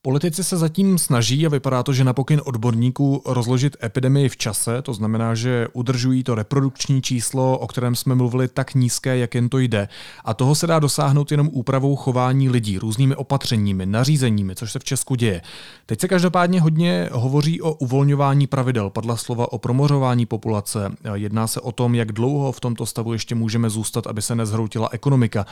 Politici 0.01 0.43
se 0.43 0.57
zatím 0.57 0.97
snaží 0.97 1.45
a 1.45 1.49
vypadá 1.49 1.83
to, 1.83 1.93
že 1.93 2.03
na 2.03 2.13
pokyn 2.13 2.41
odborníků 2.45 3.21
rozložit 3.25 3.77
epidemii 3.83 4.29
v 4.29 4.37
čase, 4.37 4.81
to 4.81 4.93
znamená, 4.93 5.35
že 5.35 5.67
udržují 5.73 6.23
to 6.23 6.35
reprodukční 6.35 7.01
číslo, 7.01 7.57
o 7.57 7.67
kterém 7.67 7.95
jsme 7.95 8.15
mluvili, 8.15 8.47
tak 8.47 8.73
nízké, 8.73 9.17
jak 9.17 9.35
jen 9.35 9.49
to 9.49 9.59
jde. 9.59 9.89
A 10.25 10.33
toho 10.33 10.55
se 10.55 10.67
dá 10.67 10.79
dosáhnout 10.79 11.31
jenom 11.31 11.49
úpravou 11.51 11.95
chování 11.95 12.49
lidí, 12.49 12.77
různými 12.77 13.15
opatřeními, 13.15 13.85
nařízeními, 13.85 14.55
což 14.55 14.71
se 14.71 14.79
v 14.79 14.83
Česku 14.83 15.15
děje. 15.15 15.41
Teď 15.85 16.01
se 16.01 16.07
každopádně 16.07 16.61
hodně 16.61 17.09
hovoří 17.11 17.61
o 17.61 17.73
uvolňování 17.73 18.47
pravidel, 18.47 18.89
padla 18.89 19.17
slova 19.17 19.51
o 19.51 19.57
promořování 19.57 20.25
populace. 20.25 20.91
Jedná 21.13 21.47
se 21.47 21.61
o 21.61 21.71
tom, 21.71 21.95
jak 21.95 22.11
dlouho 22.11 22.51
v 22.51 22.59
tomto 22.59 22.85
stavu 22.85 23.13
ještě 23.13 23.35
můžeme 23.35 23.69
zůstat, 23.69 24.07
aby 24.07 24.21
se 24.21 24.35
nezhroutila 24.35 24.89
ekonomika. 24.91 25.45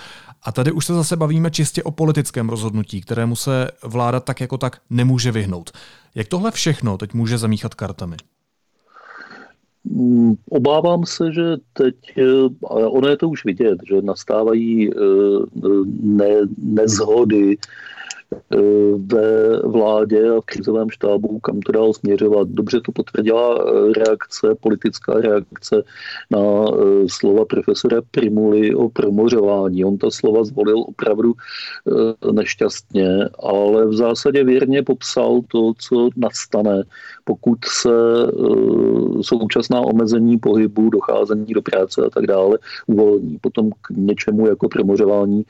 A 0.44 0.52
tady 0.52 0.72
už 0.72 0.86
se 0.86 0.94
zase 0.94 1.16
bavíme 1.16 1.52
čistě 1.52 1.84
o 1.84 1.92
politickém 1.92 2.50
rozhodnutí, 2.50 3.02
kterému 3.02 3.36
se 3.36 3.72
vláda 3.84 4.20
tak 4.20 4.35
jako 4.42 4.58
tak 4.58 4.82
nemůže 4.90 5.32
vyhnout. 5.32 5.72
Jak 6.16 6.28
tohle 6.28 6.52
všechno 6.52 6.98
teď 6.98 7.14
může 7.14 7.38
zamíchat 7.38 7.74
kartami? 7.74 8.16
Mm, 9.84 10.36
obávám 10.50 11.06
se, 11.06 11.34
že 11.34 11.44
teď, 11.74 11.96
ale 12.68 12.88
ono 12.88 13.08
je 13.08 13.18
to 13.18 13.30
už 13.30 13.46
vidět, 13.46 13.80
že 13.88 14.02
nastávají 14.02 14.90
eh, 14.90 14.98
ne, 16.02 16.36
nezhody 16.58 17.58
Eh, 18.25 18.25
ve 18.98 19.60
vládě 19.60 20.30
a 20.30 20.42
v 20.42 20.46
krizovém 20.46 20.90
štábu, 20.90 21.40
kam 21.40 21.60
to 21.60 21.72
dál 21.72 21.94
směřovat. 21.94 22.48
Dobře 22.50 22.82
to 22.82 22.92
potvrdila 22.92 23.60
eh, 23.60 23.94
reakce, 23.94 24.56
politická 24.62 25.14
reakce 25.14 25.84
na 26.32 26.40
eh, 26.40 27.06
slova 27.08 27.46
profesora 27.46 28.02
Primuly 28.12 28.76
o 28.76 28.90
promořování. 28.90 29.86
On 29.86 29.98
ta 29.98 30.12
slova 30.12 30.44
zvolil 30.44 30.80
opravdu 30.80 31.34
nešťastně, 32.32 33.30
ale 33.44 33.86
v 33.86 33.94
zásadě 33.94 34.44
věrně 34.44 34.84
popsal 34.84 35.42
to, 35.48 35.72
co 35.80 36.10
nastane, 36.18 36.84
pokud 37.24 37.58
se 37.66 37.92
současná 39.22 39.82
omezení 39.82 40.38
pohybu, 40.38 40.90
docházení 40.90 41.54
do 41.54 41.62
práce 41.62 42.02
a 42.06 42.10
tak 42.10 42.28
dále 42.28 42.58
uvolní. 42.88 43.38
Potom 43.42 43.70
k 43.82 43.90
něčemu 43.90 44.48
jako 44.48 44.70
promořování 44.70 45.46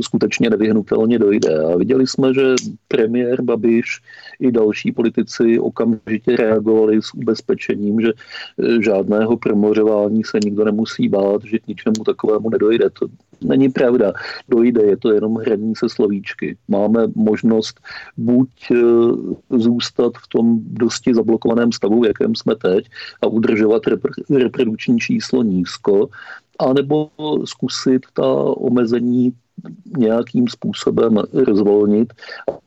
skutečně 0.00 0.50
nevyhnutelně 0.50 1.18
dojde. 1.18 1.64
A 1.64 1.76
viděli 1.76 2.06
jsme, 2.06 2.19
že 2.34 2.54
premiér 2.88 3.42
Babiš 3.42 4.00
i 4.40 4.52
další 4.52 4.92
politici 4.92 5.58
okamžitě 5.58 6.36
reagovali 6.36 7.02
s 7.02 7.14
ubezpečením, 7.14 8.00
že 8.00 8.08
e, 8.08 8.82
žádného 8.82 9.36
promořování 9.36 10.24
se 10.24 10.38
nikdo 10.44 10.64
nemusí 10.64 11.08
bát, 11.08 11.44
že 11.44 11.58
k 11.58 11.66
ničemu 11.66 12.04
takovému 12.06 12.50
nedojde. 12.50 12.90
To 12.90 13.06
není 13.40 13.68
pravda. 13.68 14.12
Dojde, 14.48 14.82
je 14.82 14.96
to 14.96 15.12
jenom 15.12 15.34
hraní 15.34 15.76
se 15.76 15.88
slovíčky. 15.88 16.56
Máme 16.68 17.06
možnost 17.14 17.80
buď 18.16 18.50
e, 18.70 18.76
zůstat 19.50 20.12
v 20.24 20.28
tom 20.28 20.58
dosti 20.64 21.14
zablokovaném 21.14 21.72
stavu, 21.72 22.00
v 22.00 22.06
jakém 22.06 22.34
jsme 22.34 22.54
teď, 22.56 22.86
a 23.22 23.26
udržovat 23.26 23.82
reprodukční 24.30 24.98
číslo 24.98 25.42
nízko, 25.42 26.08
anebo 26.58 27.10
zkusit 27.44 28.06
ta 28.12 28.26
omezení 28.56 29.32
nějakým 29.98 30.48
způsobem 30.48 31.18
rozvolnit 31.32 32.12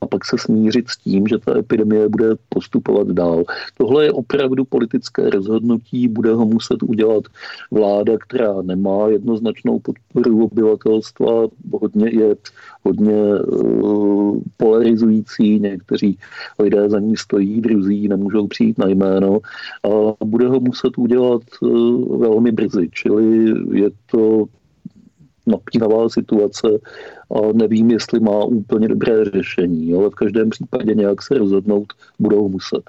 a 0.02 0.08
pak 0.08 0.26
se 0.26 0.38
smířit 0.38 0.90
s 0.90 0.98
tím, 0.98 1.28
že 1.28 1.38
ta 1.38 1.58
epidemie 1.58 2.10
bude 2.10 2.30
postupovat 2.50 3.08
dál. 3.08 3.44
Tohle 3.78 4.06
je 4.06 4.12
opravdu 4.12 4.66
politické 4.66 5.30
rozhodnutí, 5.30 6.08
bude 6.08 6.34
ho 6.34 6.46
muset 6.46 6.84
udělat 6.84 7.24
vláda, 7.72 8.14
která 8.18 8.62
nemá 8.62 9.08
jednoznačnou 9.08 9.80
podporu 9.80 10.46
obyvatelstva, 10.46 11.48
hodně 11.82 12.10
je 12.10 12.36
hodně 12.84 13.40
uh, 13.40 14.42
polarizující, 14.58 15.60
někteří 15.60 16.18
lidé 16.60 16.90
za 16.90 17.00
ní 17.00 17.18
stojí, 17.18 17.62
druzí 17.62 18.08
nemůžou 18.08 18.48
přijít 18.48 18.78
na 18.78 18.88
jméno 18.88 19.40
a 19.84 20.26
bude 20.26 20.48
ho 20.48 20.60
muset 20.60 20.98
udělat 20.98 21.42
uh, 21.62 22.18
velmi 22.20 22.52
brzy, 22.52 22.90
čili 22.92 23.54
je 23.72 23.90
to 24.12 24.46
napínavá 25.48 26.10
situace 26.10 26.68
a 27.32 27.54
nevím, 27.54 27.92
jestli 27.92 28.20
má 28.20 28.44
úplně 28.44 28.88
dobré 28.88 29.26
řešení, 29.26 29.94
ale 29.94 30.10
v 30.10 30.16
každém 30.16 30.50
případě 30.50 30.96
nějak 30.96 31.22
se 31.22 31.38
rozhodnout 31.38 31.94
budou 32.20 32.50
muset. 32.50 32.84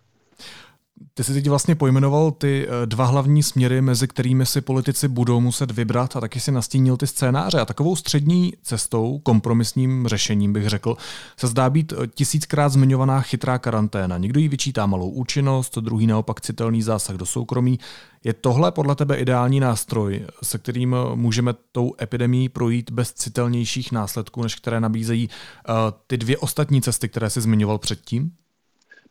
Ty 1.16 1.24
jsi 1.24 1.32
teď 1.34 1.48
vlastně 1.48 1.74
pojmenoval 1.74 2.30
ty 2.30 2.66
eh, 2.68 2.86
dva 2.86 3.04
hlavní 3.04 3.42
směry, 3.42 3.80
mezi 3.80 4.08
kterými 4.08 4.46
si 4.46 4.60
politici 4.60 5.08
budou 5.08 5.40
muset 5.40 5.70
vybrat 5.70 6.16
a 6.16 6.20
taky 6.20 6.40
si 6.40 6.52
nastínil 6.52 6.96
ty 6.96 7.06
scénáře. 7.06 7.60
A 7.60 7.64
takovou 7.64 7.96
střední 7.96 8.52
cestou, 8.62 9.18
kompromisním 9.18 10.08
řešením 10.08 10.52
bych 10.52 10.68
řekl, 10.68 10.96
se 11.36 11.46
zdá 11.46 11.70
být 11.70 11.92
eh, 11.92 12.06
tisíckrát 12.06 12.72
zmiňovaná 12.72 13.20
chytrá 13.20 13.58
karanténa. 13.58 14.18
Někdo 14.18 14.40
jí 14.40 14.48
vyčítá 14.48 14.86
malou 14.86 15.10
účinnost, 15.10 15.78
druhý 15.78 16.06
naopak 16.06 16.40
citelný 16.40 16.82
zásah 16.82 17.16
do 17.16 17.26
soukromí. 17.26 17.78
Je 18.24 18.32
tohle 18.32 18.72
podle 18.72 18.94
tebe 18.94 19.16
ideální 19.16 19.60
nástroj, 19.60 20.26
se 20.42 20.58
kterým 20.58 20.94
eh, 20.94 21.16
můžeme 21.16 21.54
tou 21.72 21.94
epidemí 22.02 22.48
projít 22.48 22.90
bez 22.90 23.12
citelnějších 23.12 23.92
následků, 23.92 24.42
než 24.42 24.54
které 24.54 24.80
nabízejí 24.80 25.30
ty 26.06 26.16
dvě 26.16 26.38
ostatní 26.38 26.82
cesty, 26.82 27.08
které 27.08 27.30
jsi 27.30 27.40
zmiňoval 27.40 27.78
předtím? 27.78 28.32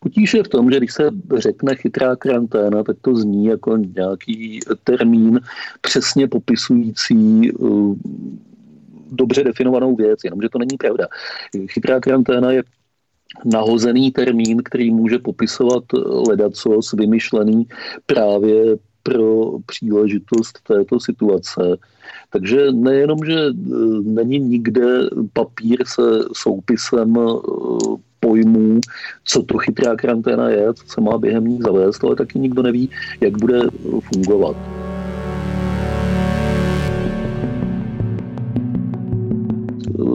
Potíž 0.04 0.34
je 0.34 0.44
v 0.44 0.48
tom, 0.48 0.72
že 0.72 0.78
když 0.78 0.94
se 0.94 1.10
řekne 1.38 1.76
chytrá 1.76 2.16
karanténa, 2.16 2.84
tak 2.84 2.98
to 3.02 3.16
zní 3.16 3.46
jako 3.46 3.78
nějaký 3.78 4.60
termín 4.84 5.40
přesně 5.82 6.28
popisující 6.28 7.52
uh, 7.52 7.96
dobře 9.12 9.44
definovanou 9.44 9.96
věc, 9.96 10.20
jenomže 10.24 10.50
to 10.50 10.60
není 10.60 10.78
pravda. 10.78 11.08
Chytrá 11.68 12.00
karanténa 12.00 12.52
je 12.52 12.64
nahozený 13.46 14.12
termín, 14.12 14.62
který 14.66 14.92
může 14.92 15.20
popisovat 15.20 15.84
ledacos 16.28 16.94
vymyšlený 16.94 17.68
právě 18.06 18.76
pro 19.04 19.52
příležitost 19.66 20.60
této 20.68 21.00
situace. 21.00 21.78
Takže 22.30 22.72
nejenom, 22.72 23.20
že 23.26 23.40
e, 23.40 23.54
není 24.04 24.40
nikde 24.40 25.10
papír 25.34 25.84
se 25.86 26.02
soupisem 26.34 27.16
pojmů, 28.24 28.80
co 29.24 29.44
to 29.44 29.58
chytrá 29.58 29.96
karanténa 29.96 30.50
je, 30.50 30.74
co 30.74 30.84
se 30.88 31.02
má 31.02 31.18
během 31.18 31.46
ní 31.46 31.60
zavést, 31.62 32.04
ale 32.04 32.16
taky 32.16 32.40
nikdo 32.40 32.64
neví, 32.64 32.90
jak 33.22 33.38
bude 33.38 33.60
fungovat. 34.14 34.58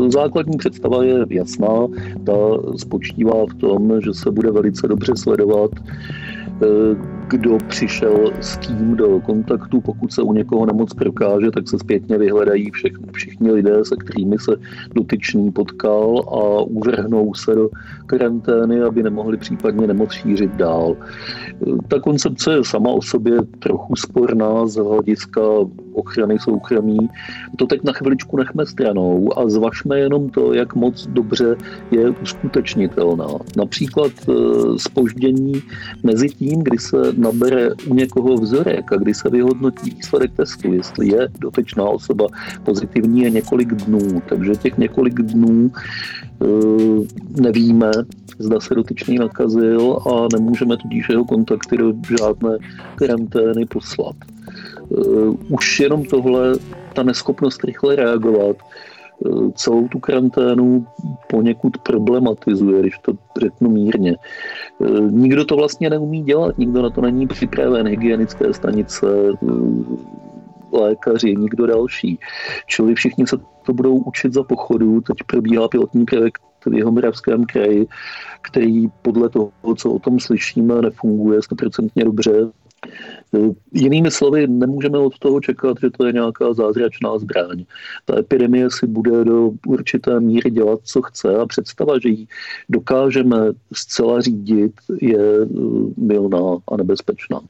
Základní 0.08 0.56
představa 0.56 1.04
je 1.04 1.26
jasná, 1.30 1.86
ta 2.26 2.32
spočívá 2.76 3.46
v 3.50 3.54
tom, 3.54 4.00
že 4.04 4.14
se 4.14 4.30
bude 4.30 4.50
velice 4.50 4.88
dobře 4.88 5.12
sledovat, 5.16 5.70
e, 6.62 7.17
kdo 7.28 7.58
přišel 7.68 8.32
s 8.40 8.56
kým 8.56 8.97
do 8.97 9.20
kontaktu. 9.20 9.80
Pokud 9.80 10.12
se 10.12 10.23
u 10.23 10.32
někoho 10.32 10.66
nemoc 10.66 10.94
prokáže, 10.94 11.50
tak 11.50 11.68
se 11.68 11.78
zpětně 11.78 12.18
vyhledají 12.18 12.70
všechny, 12.70 13.06
všichni 13.12 13.52
lidé, 13.52 13.85
se 13.85 13.97
kterými 13.97 14.38
se 14.38 14.52
dotyčný 14.94 15.52
potkal 15.52 16.25
a 16.28 16.62
uvrhnou 16.62 17.35
se 17.35 17.54
do 17.54 17.68
karantény, 18.06 18.82
aby 18.82 19.02
nemohli 19.02 19.37
případně 19.37 19.87
nemoc 19.87 20.12
šířit 20.12 20.54
dál. 20.56 20.97
Ta 21.88 22.00
koncepce 22.00 22.52
je 22.52 22.64
sama 22.64 22.90
o 22.90 23.02
sobě 23.02 23.38
trochu 23.58 23.97
sporná 23.97 24.66
z 24.66 24.76
hlediska 24.76 25.40
ochrany 25.92 26.38
soukromí. 26.38 26.99
To 27.56 27.66
teď 27.66 27.85
na 27.85 27.92
chviličku 27.92 28.37
nechme 28.37 28.66
stranou 28.66 29.38
a 29.38 29.49
zvažme 29.49 29.99
jenom 29.99 30.30
to, 30.30 30.54
jak 30.54 30.75
moc 30.75 31.06
dobře 31.06 31.56
je 31.90 32.11
uskutečnitelná. 32.11 33.26
Například 33.56 34.12
spoždění 34.76 35.56
e, 35.56 35.61
mezi 36.02 36.28
tím, 36.28 36.62
kdy 36.62 36.78
se 36.78 37.12
nabere 37.18 37.70
u 37.87 37.94
někoho 37.94 38.34
vzorek 38.34 38.92
a 38.92 38.96
kdy 38.96 39.14
se 39.14 39.30
vyhodnotí 39.30 39.90
výsledek 39.90 40.32
testu, 40.37 40.72
jestli 40.72 41.08
je 41.08 41.28
dotečná 41.40 41.84
osoba 41.84 42.26
pozitivní, 42.64 43.20
je 43.22 43.30
několik 43.30 43.72
dnů. 43.72 44.22
Takže 44.28 44.52
těch 44.56 44.78
několik 44.78 45.14
dnů 45.14 45.70
e, 45.70 46.46
nevíme, 47.42 47.90
zda 48.38 48.60
se 48.60 48.75
dotyčný 48.75 49.18
nakazil 49.18 49.98
a 50.06 50.28
nemůžeme 50.32 50.76
tudíž 50.76 51.08
jeho 51.08 51.25
kontakty 51.25 51.76
do 51.76 51.92
žádné 52.18 52.58
karantény 52.94 53.66
poslat. 53.66 54.16
E, 54.20 54.96
už 55.48 55.80
jenom 55.80 56.04
tohle, 56.04 56.52
ta 56.94 57.02
neschopnost 57.02 57.64
rychle 57.64 57.96
reagovat, 57.96 58.56
Eh, 58.56 58.98
celou 59.54 59.88
tu 59.88 59.98
karanténu 59.98 60.87
poněkud 61.30 61.78
problematizuje, 61.78 62.80
když 62.80 62.98
to 62.98 63.12
řeknu 63.40 63.70
mírně. 63.70 64.16
Eh, 64.84 65.00
nikdo 65.00 65.44
to 65.44 65.56
vlastně 65.56 65.90
neumí 65.90 66.22
dělat, 66.22 66.58
nikdo 66.58 66.82
na 66.82 66.90
to 66.90 67.00
není 67.00 67.26
připraven, 67.26 67.88
hygienické 67.88 68.54
stanice, 68.54 69.06
eh, 69.32 70.76
lékaři, 70.76 71.37
nikdo 71.37 71.66
další. 71.66 72.18
Čili 72.66 72.94
všichni 72.94 73.26
se 73.26 73.37
to 73.66 73.72
budou 73.72 73.96
učit 73.96 74.32
za 74.32 74.42
pochodu. 74.42 75.00
Teď 75.00 75.16
probíhá 75.26 75.68
pilotní 75.68 76.04
projekt 76.04 76.42
v 76.66 76.75
Jihomoravském 76.75 77.44
kraji, 77.44 77.87
který 78.42 78.88
podle 79.02 79.28
toho, 79.28 79.52
co 79.76 79.92
o 79.92 79.98
tom 79.98 80.20
slyšíme, 80.20 80.82
nefunguje 80.82 81.42
stoprocentně 81.42 82.04
dobře. 82.04 82.50
Jinými 83.73 84.11
slovy, 84.11 84.47
nemůžeme 84.47 84.99
od 84.99 85.18
toho 85.18 85.40
čekat, 85.40 85.76
že 85.80 85.90
to 85.90 86.06
je 86.06 86.12
nějaká 86.12 86.52
zázračná 86.52 87.18
zbraň. 87.18 87.64
Ta 88.04 88.18
epidemie 88.18 88.68
si 88.70 88.87
bude 88.87 89.25
do 89.25 89.50
určité 89.66 90.20
míry 90.20 90.50
dělat, 90.50 90.80
co 90.85 91.02
chce 91.02 91.37
a 91.37 91.47
představa, 91.47 91.99
že 91.99 92.08
ji 92.08 92.26
dokážeme 92.69 93.36
zcela 93.75 94.21
řídit, 94.21 94.73
je 95.00 95.19
milná 95.97 96.56
a 96.73 96.76
nebezpečná. 96.76 97.41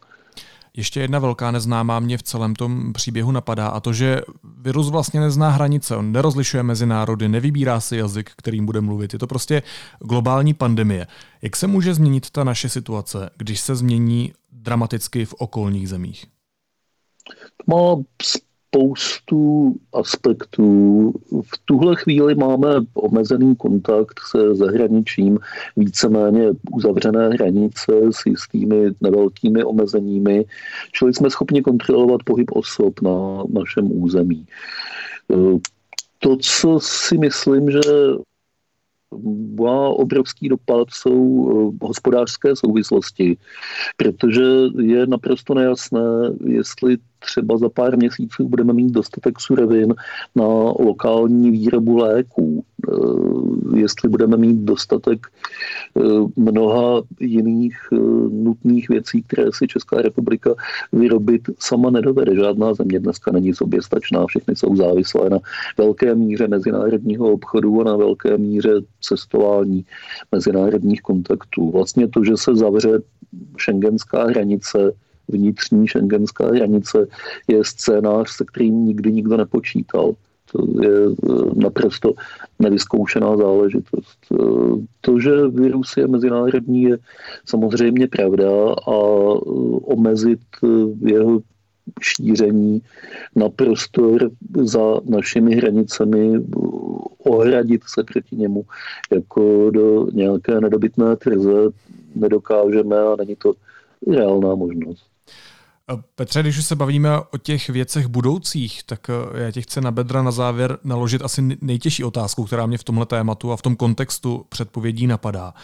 Ještě 0.77 1.01
jedna 1.01 1.19
velká 1.19 1.51
neznámá 1.51 2.01
mě 2.01 2.19
v 2.19 2.23
celém 2.23 2.55
tom 2.55 2.93
příběhu 2.93 3.33
napadá 3.33 3.69
a 3.69 3.81
to, 3.81 3.93
že 3.93 4.21
virus 4.61 4.91
vlastně 4.91 5.21
nezná 5.21 5.51
hranice, 5.51 5.97
on 5.97 6.13
nerozlišuje 6.13 6.63
mezi 6.63 6.87
národy, 6.87 7.29
nevybírá 7.29 7.81
si 7.81 7.97
jazyk, 7.97 8.31
kterým 8.37 8.67
bude 8.67 8.81
mluvit. 8.81 9.13
Je 9.13 9.19
to 9.19 9.27
prostě 9.27 9.63
globální 10.01 10.55
pandemie. 10.55 11.07
Jak 11.43 11.57
se 11.57 11.67
může 11.67 11.95
změnit 11.95 12.31
ta 12.31 12.45
naše 12.45 12.69
situace, 12.69 13.31
když 13.37 13.61
se 13.61 13.77
změní 13.77 14.33
dramaticky 14.63 15.25
v 15.25 15.35
okolních 15.35 15.89
zemích? 15.89 16.27
Má 17.67 17.97
spoustu 18.69 19.75
aspektů. 19.93 21.13
V 21.43 21.59
tuhle 21.65 21.97
chvíli 21.97 22.35
máme 22.35 22.69
omezený 22.95 23.57
kontakt 23.57 24.21
se 24.31 24.55
zahraničím, 24.55 25.39
víceméně 25.77 26.51
uzavřené 26.73 27.29
hranice 27.29 27.93
s 28.11 28.27
jistými 28.27 28.91
nevelkými 29.01 29.65
omezeními, 29.65 30.45
čili 30.93 31.15
jsme 31.15 31.31
schopni 31.31 31.63
kontrolovat 31.63 32.23
pohyb 32.25 32.51
osob 32.53 33.01
na 33.01 33.43
našem 33.53 34.03
území. 34.03 34.47
To, 36.19 36.37
co 36.37 36.81
si 36.83 37.19
myslím, 37.19 37.71
že 37.71 37.81
má 39.61 39.89
obrovský 39.89 40.49
dopad, 40.49 40.89
jsou 40.91 41.49
eh, 41.51 41.87
hospodářské 41.87 42.57
souvislosti, 42.57 43.37
protože 43.97 44.43
je 44.81 45.07
naprosto 45.07 45.55
nejasné, 45.55 46.01
jestli 46.45 46.97
třeba 47.29 47.59
za 47.59 47.69
pár 47.69 47.97
měsíců 47.97 48.49
budeme 48.49 48.73
mít 48.73 48.93
dostatek 48.93 49.41
surovin 49.41 49.95
na 50.37 50.47
lokální 50.79 51.51
výrobu 51.51 51.97
léků, 51.97 52.65
eh, 52.89 53.79
jestli 53.79 54.09
budeme 54.09 54.37
mít 54.37 54.57
dostatek 54.57 55.27
eh, 55.27 56.01
mnoha 56.37 57.03
jiných 57.21 57.77
eh, 57.93 57.97
nutných 58.31 58.89
věcí, 58.89 59.23
které 59.23 59.45
si 59.53 59.67
Česká 59.67 60.03
republika 60.03 60.55
vyrobit 60.93 61.43
sama 61.59 61.91
nedovede. 61.91 62.35
Žádná 62.35 62.75
země 62.75 63.01
dneska 63.01 63.33
není 63.33 63.55
soběstačná, 63.55 64.27
všechny 64.27 64.57
jsou 64.57 64.77
závislé 64.77 65.31
na 65.31 65.39
velké 65.79 66.15
míře 66.15 66.49
mezinárodního 66.49 67.33
obchodu 67.33 67.81
a 67.81 67.85
na 67.85 67.97
velké 67.97 68.39
míře 68.39 68.73
cestování 69.01 69.85
mezinárodních 70.33 71.03
kontaktů. 71.03 71.71
Vlastně 71.71 72.09
to, 72.09 72.25
že 72.25 72.37
se 72.37 72.57
zavře 72.57 73.01
šengenská 73.57 74.25
hranice, 74.25 74.93
vnitřní 75.29 75.89
šengenská 75.89 76.47
hranice 76.47 77.07
je 77.49 77.65
scénář, 77.65 78.31
se 78.31 78.45
kterým 78.45 78.85
nikdy 78.85 79.13
nikdo 79.13 79.37
nepočítal. 79.37 80.15
To 80.53 80.83
je 80.83 80.91
e, 80.91 81.61
naprosto 81.61 82.13
nevyzkoušená 82.59 83.37
záležitost. 83.37 84.19
E, 84.33 84.37
to, 85.01 85.21
že 85.21 85.49
virus 85.49 85.97
je 85.97 86.07
mezinárodní, 86.07 86.83
je 86.83 86.99
samozřejmě 87.45 88.09
pravda 88.09 88.51
a 88.73 88.95
e, 88.95 89.39
omezit 89.83 90.41
jeho 91.01 91.41
šíření 92.01 92.83
na 93.37 93.49
prostor 93.49 94.31
za 94.63 95.01
našimi 95.05 95.55
hranicemi, 95.55 96.41
ohradit 97.19 97.83
se 97.85 98.05
proti 98.05 98.37
němu 98.37 98.65
jako 99.13 99.71
do 99.71 100.07
nějaké 100.13 100.61
nedobytné 100.61 101.17
tvrze 101.17 101.71
nedokážeme 102.15 102.99
a 102.99 103.17
není 103.19 103.37
to 103.37 103.53
reálná 104.07 104.55
možnost. 104.55 105.05
Petře, 105.97 106.41
když 106.41 106.59
už 106.59 106.65
se 106.65 106.77
bavíme 106.77 107.21
o 107.21 107.39
těch 107.39 107.69
věcech 107.69 108.07
budoucích, 108.07 108.83
tak 108.83 109.11
eh, 109.11 109.43
já 109.43 109.51
tě 109.51 109.61
chci 109.61 109.81
na 109.81 109.91
bedra 109.91 110.23
na 110.23 110.31
závěr 110.31 110.79
naložit 110.85 111.23
asi 111.23 111.59
nejtěžší 111.61 112.05
otázku, 112.05 112.45
která 112.45 112.67
mě 112.67 112.79
v 112.79 112.85
tomhle 112.85 113.07
tématu 113.07 113.53
a 113.53 113.57
v 113.57 113.63
tom 113.63 113.77
kontextu 113.77 114.47
předpovědí 114.49 115.07
napadá. 115.07 115.55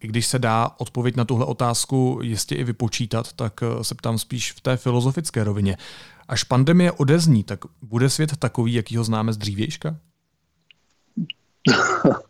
I 0.00 0.08
když 0.08 0.26
se 0.26 0.38
dá 0.38 0.70
odpověď 0.78 1.16
na 1.16 1.24
tuhle 1.24 1.44
otázku 1.44 2.20
jistě 2.22 2.54
i 2.54 2.64
vypočítat, 2.64 3.32
tak 3.32 3.60
eh, 3.62 3.84
se 3.84 3.94
ptám 3.94 4.18
spíš 4.18 4.52
v 4.52 4.60
té 4.60 4.76
filozofické 4.76 5.44
rovině. 5.44 5.76
Až 6.28 6.44
pandemie 6.44 6.92
odezní, 6.92 7.44
tak 7.44 7.58
bude 7.82 8.10
svět 8.10 8.36
takový, 8.36 8.74
jaký 8.74 8.96
ho 8.96 9.04
známe 9.04 9.32
z 9.32 9.36
dřívějška? 9.36 9.96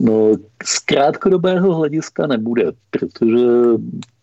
No, 0.00 0.32
z 0.64 0.78
krátkodobého 0.78 1.74
hlediska 1.74 2.26
nebude, 2.26 2.72
protože 2.90 3.46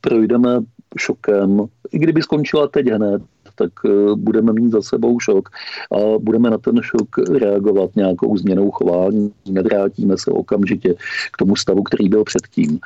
projdeme 0.02 0.60
šokem, 0.98 1.66
i 1.92 2.00
kdyby 2.00 2.22
skončila 2.22 2.68
teď 2.68 2.88
hned, 2.88 3.22
tak 3.56 3.72
eh, 3.86 4.16
budeme 4.16 4.54
mít 4.54 4.72
za 4.72 4.82
sebou 4.82 5.20
šok 5.20 5.50
a 5.92 6.20
budeme 6.20 6.50
na 6.50 6.58
ten 6.58 6.82
šok 6.82 7.18
reagovat 7.40 7.96
nějakou 7.96 8.38
změnou 8.38 8.72
chování. 8.72 9.32
Nevrátíme 9.50 10.18
se 10.18 10.32
okamžitě 10.32 10.96
k 11.32 11.38
tomu 11.38 11.56
stavu, 11.56 11.84
který 11.84 12.10
byl 12.10 12.24
předtím. 12.24 12.80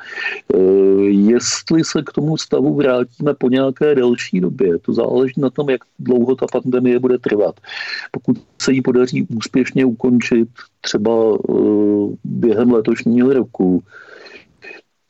Eh, 0.53 0.57
jestli 1.09 1.83
se 1.83 2.01
k 2.01 2.11
tomu 2.11 2.37
stavu 2.37 2.75
vrátíme 2.75 3.33
po 3.33 3.49
nějaké 3.49 3.95
delší 3.95 4.39
době, 4.39 4.79
to 4.79 4.93
záleží 4.93 5.41
na 5.41 5.49
tom, 5.49 5.69
jak 5.69 5.81
dlouho 5.99 6.35
ta 6.35 6.45
pandemie 6.51 6.99
bude 6.99 7.17
trvat. 7.17 7.55
Pokud 8.11 8.37
se 8.61 8.71
jí 8.73 8.81
podaří 8.81 9.27
úspěšně 9.37 9.85
ukončit 9.85 10.49
třeba 10.81 11.11
eh, 11.33 11.53
během 12.23 12.71
letošního 12.71 13.33
roku, 13.33 13.83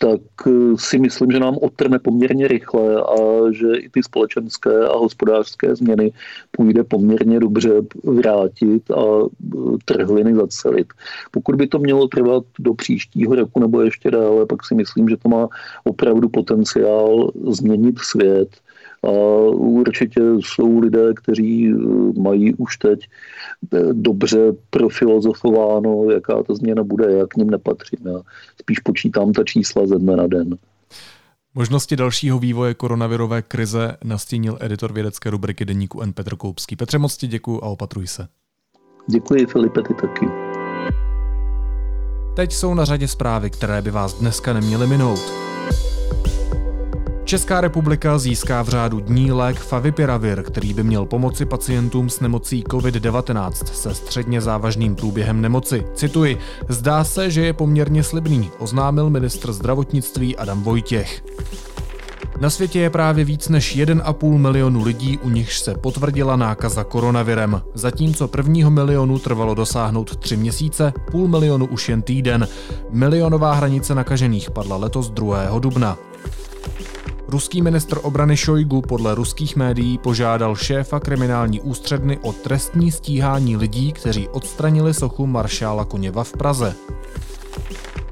tak 0.02 0.22
eh, 0.48 0.52
si 0.76 1.00
myslím, 1.00 1.32
že 1.32 1.40
nám 1.40 1.58
otrne 1.62 2.00
poměrně 2.00 2.48
rychle 2.48 3.02
a 3.02 3.16
že 3.52 3.68
i 3.76 3.90
ty 3.90 4.04
společenské 4.04 4.88
a 4.88 4.98
hospodářské 4.98 5.76
změny 5.76 6.12
půjde 6.52 6.84
poměrně 6.84 7.40
dobře 7.40 7.72
vrátit 8.04 8.92
a 8.92 9.04
eh, 9.04 9.78
trhliny 9.86 10.36
zacelit. 10.36 10.88
Pokud 11.32 11.56
by 11.56 11.68
to 11.68 11.80
mělo 11.80 12.08
trvat 12.08 12.44
do 12.60 12.74
příštího 12.74 13.36
roku 13.36 13.60
nebo 13.60 13.82
ještě 13.82 14.12
dále, 14.12 14.46
pak 14.46 14.66
si 14.66 14.76
myslím, 14.76 15.10
že 15.10 15.18
to 15.18 15.30
má 15.30 15.48
opravdu 15.84 16.30
potenciál 16.30 17.32
změnit 17.48 18.00
svět 18.00 18.50
a 19.04 19.10
určitě 19.52 20.22
jsou 20.40 20.80
lidé, 20.80 21.14
kteří 21.14 21.70
eh, 21.70 22.20
mají 22.20 22.54
už 22.54 22.78
teď 22.78 23.00
eh, 23.74 23.94
dobře 23.94 24.40
profilozofováno, 24.70 26.12
jaká 26.12 26.44
ta 26.44 26.54
změna 26.54 26.84
bude, 26.84 27.12
jak 27.12 27.30
k 27.30 27.36
ním 27.36 27.50
nepatřím. 27.50 28.00
Já 28.08 28.22
spíš 28.62 28.80
počítám 28.80 29.34
ta 29.34 29.44
čísla 29.44 29.88
ze 29.88 30.00
dne 30.00 30.16
na 30.16 30.28
den. 30.28 30.58
Možnosti 31.56 31.96
dalšího 31.96 32.40
vývoje 32.40 32.74
koronavirové 32.74 33.42
krize 33.42 33.98
nastínil 34.04 34.58
editor 34.62 34.94
vědecké 34.94 35.30
rubriky 35.30 35.66
deníku 35.66 36.02
N. 36.02 36.14
Petr 36.14 36.36
Koupský. 36.36 36.76
Petře, 36.76 36.98
moc 36.98 37.18
ti 37.18 37.28
děkuji 37.28 37.60
a 37.64 37.66
opatruj 37.66 38.08
se. 38.08 38.28
Děkuji, 39.08 39.46
Filipe, 39.46 39.82
ty 39.82 39.94
taky. 39.94 40.26
Teď 42.36 42.54
jsou 42.54 42.74
na 42.74 42.86
řadě 42.86 43.08
zprávy, 43.08 43.50
které 43.50 43.82
by 43.82 43.92
vás 43.92 44.14
dneska 44.14 44.54
neměly 44.54 44.88
minout. 44.88 45.20
Česká 47.30 47.62
republika 47.62 48.18
získá 48.18 48.62
v 48.62 48.70
řádu 48.70 49.00
dní 49.00 49.32
lék 49.32 49.60
Favipiravir, 49.60 50.44
který 50.44 50.74
by 50.74 50.84
měl 50.84 51.06
pomoci 51.06 51.46
pacientům 51.46 52.10
s 52.10 52.20
nemocí 52.20 52.64
COVID-19 52.64 53.52
se 53.66 53.94
středně 53.94 54.42
závažným 54.42 54.96
průběhem 54.96 55.42
nemoci. 55.42 55.86
Cituji, 55.94 56.38
zdá 56.70 57.04
se, 57.04 57.32
že 57.32 57.46
je 57.46 57.54
poměrně 57.54 58.04
slibný, 58.04 58.52
oznámil 58.60 59.10
ministr 59.10 59.54
zdravotnictví 59.54 60.38
Adam 60.38 60.64
Vojtěch. 60.64 61.24
Na 62.42 62.50
světě 62.50 62.80
je 62.80 62.90
právě 62.90 63.26
víc 63.26 63.50
než 63.50 63.78
1,5 63.78 64.38
milionu 64.38 64.84
lidí, 64.84 65.18
u 65.18 65.30
nichž 65.30 65.60
se 65.60 65.74
potvrdila 65.74 66.36
nákaza 66.36 66.84
koronavirem. 66.84 67.62
Zatímco 67.74 68.28
prvního 68.28 68.72
milionu 68.72 69.20
trvalo 69.20 69.56
dosáhnout 69.56 70.16
tři 70.16 70.38
měsíce, 70.38 70.94
půl 71.12 71.28
milionu 71.28 71.66
už 71.66 71.90
jen 71.90 72.02
týden. 72.02 72.48
Milionová 72.92 73.54
hranice 73.54 73.96
nakažených 73.96 74.52
padla 74.52 74.78
letos 74.78 75.10
2. 75.10 75.60
dubna. 75.60 75.98
Ruský 77.30 77.62
ministr 77.62 78.00
obrany 78.04 78.38
Šojgu 78.38 78.82
podle 78.82 79.16
ruských 79.16 79.56
médií 79.56 79.98
požádal 79.98 80.56
šéfa 80.56 81.00
kriminální 81.00 81.62
ústředny 81.62 82.18
o 82.22 82.34
trestní 82.34 82.92
stíhání 82.92 83.58
lidí, 83.58 83.92
kteří 83.92 84.28
odstranili 84.28 84.94
sochu 84.94 85.28
maršála 85.28 85.86
Koněva 85.86 86.24
v 86.24 86.32
Praze. 86.32 86.76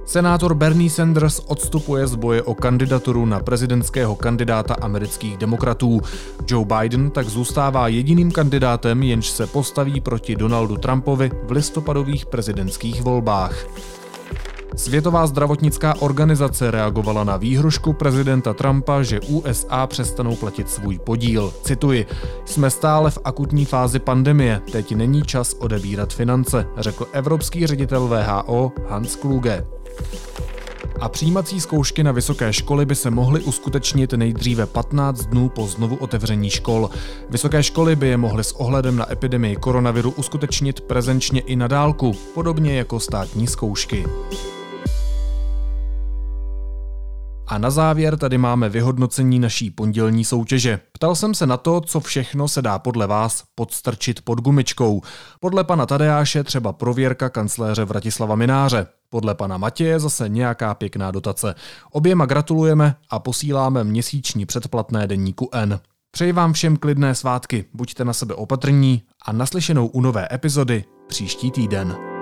Senátor 0.05 0.53
Bernie 0.53 0.89
Sanders 0.89 1.41
odstupuje 1.47 2.07
z 2.07 2.15
boje 2.15 2.41
o 2.41 2.55
kandidaturu 2.55 3.25
na 3.25 3.39
prezidentského 3.39 4.15
kandidáta 4.15 4.73
amerických 4.73 5.37
demokratů. 5.37 6.01
Joe 6.47 6.65
Biden 6.65 7.09
tak 7.09 7.29
zůstává 7.29 7.87
jediným 7.87 8.31
kandidátem, 8.31 9.03
jenž 9.03 9.29
se 9.29 9.47
postaví 9.47 10.01
proti 10.01 10.35
Donaldu 10.35 10.77
Trumpovi 10.77 11.31
v 11.43 11.51
listopadových 11.51 12.25
prezidentských 12.25 13.01
volbách. 13.01 13.65
Světová 14.77 15.27
zdravotnická 15.27 16.01
organizace 16.01 16.71
reagovala 16.71 17.23
na 17.23 17.37
výhrušku 17.37 17.93
prezidenta 17.93 18.53
Trumpa, 18.53 19.03
že 19.03 19.19
USA 19.19 19.87
přestanou 19.87 20.35
platit 20.35 20.69
svůj 20.69 20.99
podíl. 20.99 21.53
Cituji, 21.63 22.05
jsme 22.45 22.69
stále 22.69 23.11
v 23.11 23.17
akutní 23.23 23.65
fázi 23.65 23.99
pandemie, 23.99 24.61
teď 24.71 24.95
není 24.95 25.23
čas 25.23 25.53
odebírat 25.53 26.13
finance, 26.13 26.67
řekl 26.77 27.07
evropský 27.11 27.67
ředitel 27.67 28.07
VHO 28.07 28.71
Hans 28.89 29.15
Kluge. 29.15 29.65
A 30.99 31.09
přijímací 31.09 31.61
zkoušky 31.61 32.03
na 32.03 32.11
vysoké 32.11 32.53
školy 32.53 32.85
by 32.85 32.95
se 32.95 33.09
mohly 33.09 33.41
uskutečnit 33.41 34.13
nejdříve 34.13 34.65
15 34.65 35.25
dnů 35.25 35.49
po 35.49 35.67
znovu 35.67 35.95
otevření 35.95 36.49
škol. 36.49 36.89
Vysoké 37.29 37.63
školy 37.63 37.95
by 37.95 38.07
je 38.07 38.17
mohly 38.17 38.43
s 38.43 38.51
ohledem 38.51 38.95
na 38.95 39.11
epidemii 39.11 39.55
koronaviru 39.55 40.11
uskutečnit 40.11 40.81
prezenčně 40.81 41.41
i 41.41 41.55
na 41.55 41.67
dálku, 41.67 42.13
podobně 42.33 42.77
jako 42.77 42.99
státní 42.99 43.47
zkoušky. 43.47 44.05
A 47.47 47.57
na 47.57 47.69
závěr 47.69 48.17
tady 48.17 48.37
máme 48.37 48.69
vyhodnocení 48.69 49.39
naší 49.39 49.71
pondělní 49.71 50.25
soutěže. 50.25 50.79
Ptal 50.91 51.15
jsem 51.15 51.33
se 51.33 51.45
na 51.45 51.57
to, 51.57 51.81
co 51.81 51.99
všechno 51.99 52.47
se 52.47 52.61
dá 52.61 52.79
podle 52.79 53.07
vás 53.07 53.43
podstrčit 53.55 54.21
pod 54.21 54.41
gumičkou. 54.41 55.01
Podle 55.39 55.63
pana 55.63 55.85
Tadeáše 55.85 56.43
třeba 56.43 56.73
prověrka 56.73 57.29
kancléře 57.29 57.85
Vratislava 57.85 58.35
Mináře. 58.35 58.87
Podle 59.09 59.35
pana 59.35 59.57
Matěje 59.57 59.99
zase 59.99 60.29
nějaká 60.29 60.73
pěkná 60.73 61.11
dotace. 61.11 61.55
Oběma 61.91 62.25
gratulujeme 62.25 62.95
a 63.09 63.19
posíláme 63.19 63.83
měsíční 63.83 64.45
předplatné 64.45 65.07
denníku 65.07 65.49
N. 65.53 65.79
Přeji 66.11 66.31
vám 66.31 66.53
všem 66.53 66.77
klidné 66.77 67.15
svátky, 67.15 67.65
buďte 67.73 68.05
na 68.05 68.13
sebe 68.13 68.33
opatrní 68.33 69.03
a 69.25 69.31
naslyšenou 69.31 69.87
u 69.87 70.01
nové 70.01 70.27
epizody 70.31 70.83
příští 71.07 71.51
týden. 71.51 72.16